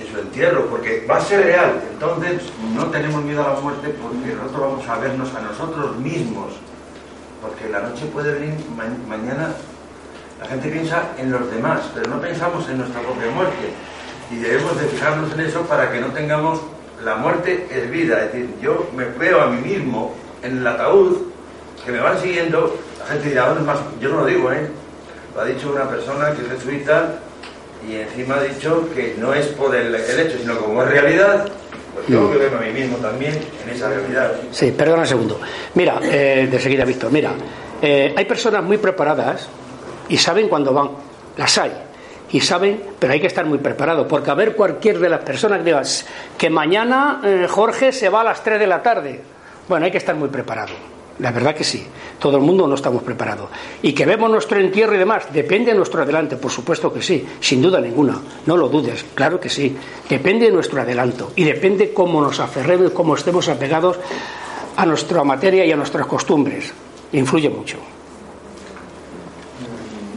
en 0.00 0.10
su 0.10 0.18
entierro, 0.18 0.66
porque 0.66 1.06
va 1.08 1.18
a 1.18 1.20
ser 1.20 1.44
real. 1.44 1.82
Entonces 1.92 2.42
no 2.74 2.86
tenemos 2.86 3.22
miedo 3.22 3.44
a 3.44 3.54
la 3.54 3.60
muerte 3.60 3.90
porque 3.90 4.34
nosotros 4.34 4.60
vamos 4.60 4.88
a 4.88 4.98
vernos 4.98 5.34
a 5.34 5.40
nosotros 5.40 5.96
mismos. 5.98 6.54
Porque 7.42 7.68
la 7.68 7.80
noche 7.80 8.06
puede 8.06 8.32
venir 8.32 8.54
mañana. 9.06 9.54
La 10.40 10.46
gente 10.46 10.70
piensa 10.70 11.10
en 11.18 11.30
los 11.30 11.50
demás, 11.50 11.82
pero 11.94 12.08
no 12.08 12.20
pensamos 12.20 12.66
en 12.70 12.78
nuestra 12.78 13.02
propia 13.02 13.30
muerte. 13.30 13.68
Y 14.30 14.36
debemos 14.36 14.80
de 14.80 14.86
fijarnos 14.88 15.32
en 15.34 15.40
eso 15.40 15.60
para 15.62 15.92
que 15.92 16.00
no 16.00 16.06
tengamos 16.08 16.60
la 17.04 17.16
muerte 17.16 17.68
es 17.70 17.90
vida. 17.90 18.24
Es 18.24 18.32
decir, 18.32 18.48
yo 18.62 18.88
me 18.96 19.04
veo 19.04 19.42
a 19.42 19.48
mí 19.48 19.60
mismo 19.60 20.14
en 20.42 20.58
el 20.58 20.66
ataúd 20.66 21.18
que 21.84 21.92
me 21.92 22.00
van 22.00 22.18
siguiendo 22.18 22.78
gente 23.04 23.28
dirá. 23.28 23.54
Yo 24.00 24.08
no 24.08 24.20
lo 24.20 24.26
digo, 24.26 24.52
¿eh? 24.52 24.68
Lo 25.34 25.40
ha 25.40 25.44
dicho 25.44 25.70
una 25.70 25.88
persona 25.88 26.32
que 26.32 26.42
es 26.42 26.48
jesuita 26.48 27.18
y 27.88 27.96
encima 27.96 28.36
ha 28.36 28.42
dicho 28.42 28.88
que 28.94 29.14
no 29.18 29.34
es 29.34 29.46
por 29.48 29.74
el, 29.74 29.94
hecho, 29.94 30.38
sino 30.38 30.56
como 30.58 30.82
es 30.82 30.90
realidad, 30.90 31.46
pues 31.92 32.06
tengo 32.06 32.30
que 32.30 32.38
verme 32.38 32.56
a 32.56 32.60
mí 32.60 32.80
mismo 32.80 32.96
también 32.98 33.38
en 33.64 33.70
esa 33.70 33.88
realidad. 33.88 34.32
Sí, 34.50 34.72
perdona 34.72 35.02
un 35.02 35.06
segundo. 35.06 35.40
Mira, 35.74 36.00
eh, 36.02 36.48
de 36.50 36.60
seguida, 36.60 36.84
Víctor, 36.84 37.10
mira, 37.12 37.32
eh, 37.82 38.14
hay 38.16 38.24
personas 38.24 38.62
muy 38.62 38.78
preparadas 38.78 39.48
y 40.08 40.16
saben 40.16 40.48
cuándo 40.48 40.72
van, 40.72 40.90
las 41.36 41.58
hay. 41.58 41.72
Y 42.30 42.40
saben, 42.40 42.82
pero 42.98 43.12
hay 43.12 43.20
que 43.20 43.26
estar 43.26 43.44
muy 43.44 43.58
preparado, 43.58 44.08
porque 44.08 44.30
a 44.30 44.34
ver 44.34 44.56
cualquier 44.56 44.98
de 44.98 45.08
las 45.08 45.20
personas 45.20 45.58
que 45.58 45.64
digas 45.64 46.06
que 46.38 46.48
mañana 46.48 47.20
eh, 47.22 47.46
Jorge 47.48 47.92
se 47.92 48.08
va 48.08 48.22
a 48.22 48.24
las 48.24 48.42
3 48.42 48.58
de 48.58 48.66
la 48.66 48.82
tarde. 48.82 49.20
Bueno, 49.68 49.84
hay 49.84 49.92
que 49.92 49.98
estar 49.98 50.14
muy 50.14 50.28
preparado 50.28 50.93
La 51.20 51.30
verdad 51.30 51.54
que 51.54 51.64
sí. 51.64 51.86
Todo 52.18 52.36
el 52.38 52.42
mundo 52.42 52.66
no 52.66 52.74
estamos 52.74 53.02
preparados. 53.02 53.48
Y 53.82 53.92
que 53.92 54.06
vemos 54.06 54.30
nuestro 54.30 54.58
entierro 54.58 54.94
y 54.94 54.98
demás, 54.98 55.26
depende 55.32 55.70
de 55.70 55.76
nuestro 55.76 56.02
adelanto, 56.02 56.38
por 56.38 56.50
supuesto 56.50 56.92
que 56.92 57.02
sí, 57.02 57.24
sin 57.40 57.62
duda 57.62 57.80
ninguna. 57.80 58.20
No 58.46 58.56
lo 58.56 58.68
dudes, 58.68 59.04
claro 59.14 59.38
que 59.38 59.48
sí. 59.48 59.76
Depende 60.08 60.46
de 60.46 60.52
nuestro 60.52 60.80
adelanto 60.80 61.32
y 61.36 61.44
depende 61.44 61.92
cómo 61.92 62.20
nos 62.20 62.40
aferremos, 62.40 62.92
cómo 62.92 63.14
estemos 63.14 63.48
apegados 63.48 63.98
a 64.76 64.86
nuestra 64.86 65.22
materia 65.22 65.64
y 65.64 65.72
a 65.72 65.76
nuestras 65.76 66.06
costumbres. 66.06 66.72
Influye 67.12 67.48
mucho. 67.48 67.78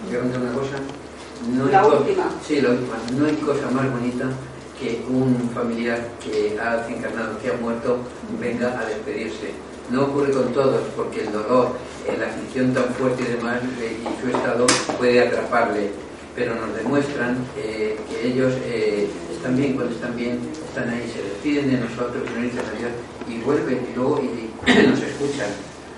una 0.09 0.51
cosa. 0.53 0.77
la 1.71 1.85
última. 1.85 2.23
Sí, 2.45 2.59
la 2.61 2.69
última. 2.69 2.95
No 3.15 3.25
hay 3.27 3.35
cosa 3.35 3.69
más 3.69 3.91
bonita 3.91 4.25
que 4.79 5.01
un 5.09 5.49
familiar 5.53 5.99
que 6.23 6.57
ha 6.59 6.77
desencarnado, 6.77 7.39
que 7.39 7.49
ha 7.49 7.53
muerto, 7.53 7.97
venga 8.39 8.79
a 8.79 8.85
despedirse. 8.85 9.51
No 9.89 10.03
ocurre 10.03 10.33
con 10.33 10.51
todos, 10.51 10.81
porque 10.97 11.21
el 11.21 11.31
dolor, 11.31 11.77
eh, 12.05 12.17
la 12.19 12.27
aflicción 12.27 12.73
tan 12.73 12.93
fuerte 12.95 13.23
y 13.23 13.37
demás, 13.37 13.61
eh, 13.79 13.95
y 14.03 14.21
su 14.21 14.35
estado 14.35 14.67
puede 14.97 15.21
atraparle, 15.21 15.91
pero 16.35 16.55
nos 16.55 16.75
demuestran 16.75 17.37
eh, 17.57 17.97
que 18.09 18.27
ellos 18.27 18.51
están 19.31 19.55
bien, 19.55 19.75
cuando 19.75 19.95
están 19.95 20.13
bien, 20.13 20.39
están 20.67 20.89
ahí, 20.89 21.09
se 21.09 21.23
despiden 21.23 21.71
de 21.71 21.77
nosotros, 21.79 22.19
nos 22.19 22.43
dicen 22.43 22.59
adiós, 22.75 22.91
y 23.29 23.39
vuelven 23.45 23.79
y 23.89 23.95
luego 23.95 24.21
y, 24.21 24.51
nos 24.87 25.01
escuchan. 25.01 25.51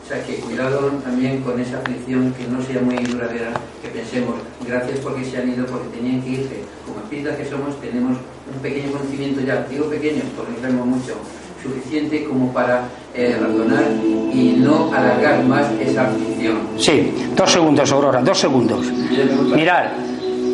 O 0.05 0.07
sea 0.07 0.23
que 0.23 0.35
cuidado 0.35 0.89
también 1.03 1.41
con 1.41 1.59
esa 1.59 1.79
aflicción 1.79 2.33
que 2.33 2.45
no 2.47 2.61
sea 2.61 2.81
muy 2.81 2.95
duradera, 2.97 3.53
que 3.81 3.89
pensemos, 3.89 4.35
gracias 4.67 4.99
porque 4.99 5.25
se 5.25 5.37
han 5.37 5.49
ido, 5.49 5.65
porque 5.65 5.97
tenían 5.97 6.21
que 6.21 6.29
irse. 6.29 6.61
Como 6.85 6.99
espíritas 7.01 7.37
que 7.37 7.45
somos, 7.45 7.79
tenemos 7.81 8.17
un 8.53 8.61
pequeño 8.61 8.91
conocimiento 8.91 9.41
ya, 9.41 9.65
digo 9.69 9.85
pequeño 9.85 10.23
porque 10.35 10.53
no 10.53 10.61
sabemos 10.61 10.87
mucho, 10.87 11.13
suficiente 11.61 12.23
como 12.23 12.51
para 12.53 12.83
eh, 13.13 13.37
razonar 13.39 13.85
y 14.33 14.55
no 14.57 14.93
alargar 14.93 15.43
más 15.43 15.67
esa 15.79 16.07
aflicción. 16.07 16.57
Sí, 16.77 17.13
dos 17.35 17.51
segundos, 17.51 17.91
Aurora, 17.91 18.21
dos 18.21 18.37
segundos. 18.37 18.85
Mirad, 19.55 19.91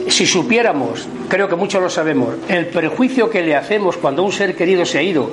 si 0.08 0.26
supiéramos, 0.26 1.08
creo 1.28 1.48
que 1.48 1.56
muchos 1.56 1.82
lo 1.82 1.90
sabemos, 1.90 2.36
el 2.48 2.68
perjuicio 2.68 3.30
que 3.30 3.44
le 3.44 3.56
hacemos 3.56 3.98
cuando 3.98 4.24
un 4.24 4.32
ser 4.32 4.56
querido 4.56 4.86
se 4.86 5.00
ha 5.00 5.02
ido, 5.04 5.32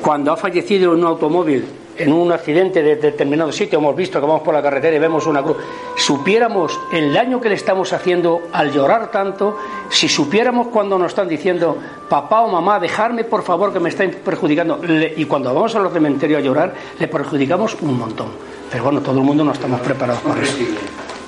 cuando 0.00 0.32
ha 0.32 0.36
fallecido 0.36 0.92
en 0.92 1.00
un 1.00 1.06
automóvil, 1.06 1.64
en 1.98 2.12
un 2.12 2.32
accidente 2.32 2.82
de 2.82 2.96
determinado 2.96 3.52
sitio, 3.52 3.78
hemos 3.78 3.94
visto 3.94 4.20
que 4.20 4.26
vamos 4.26 4.42
por 4.42 4.54
la 4.54 4.62
carretera 4.62 4.96
y 4.96 4.98
vemos 4.98 5.26
una 5.26 5.42
cruz, 5.42 5.56
supiéramos 5.96 6.78
el 6.92 7.12
daño 7.12 7.40
que 7.40 7.48
le 7.48 7.54
estamos 7.54 7.92
haciendo 7.92 8.42
al 8.52 8.72
llorar 8.72 9.10
tanto, 9.10 9.56
si 9.90 10.08
supiéramos 10.08 10.68
cuando 10.68 10.98
nos 10.98 11.12
están 11.12 11.28
diciendo, 11.28 11.76
papá 12.08 12.42
o 12.42 12.48
mamá, 12.48 12.78
dejarme 12.78 13.24
por 13.24 13.42
favor 13.42 13.72
que 13.72 13.80
me 13.80 13.88
están 13.88 14.10
perjudicando, 14.24 14.80
y 15.16 15.24
cuando 15.24 15.52
vamos 15.52 15.74
a 15.74 15.80
los 15.80 15.92
cementerios 15.92 16.40
a 16.40 16.42
llorar, 16.42 16.74
le 16.98 17.08
perjudicamos 17.08 17.76
un 17.80 17.98
montón. 17.98 18.28
Pero 18.70 18.84
bueno, 18.84 19.00
todo 19.00 19.18
el 19.18 19.24
mundo 19.24 19.44
no 19.44 19.52
estamos 19.52 19.80
preparados 19.80 20.22
para 20.22 20.42
eso. 20.42 20.58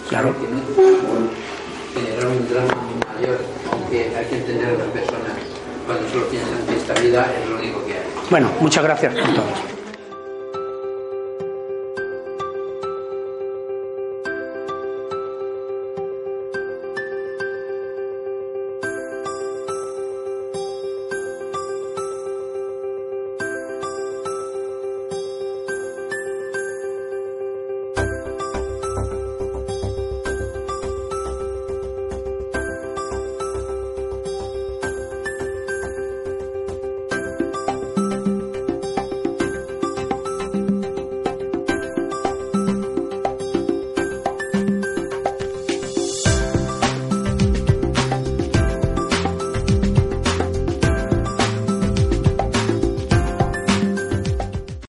Claro. 0.09 0.35
Generar 1.95 2.27
un 2.27 2.49
drama 2.49 2.75
mayor, 3.14 3.39
aunque 3.73 4.12
hay 4.16 4.27
que 4.27 4.37
entender 4.37 4.68
a 4.68 4.73
las 4.73 4.87
personas 4.89 5.33
cuando 5.87 6.09
solo 6.09 6.27
piensan 6.27 6.66
que 6.68 6.77
esta 6.77 6.95
vida 7.01 7.27
es 7.43 7.49
lo 7.49 7.57
único 7.57 7.85
que 7.87 7.95
hay. 7.95 8.05
Bueno, 8.31 8.51
muchas 8.61 8.85
gracias 8.85 9.14
por 9.14 9.35
todo. 9.35 9.80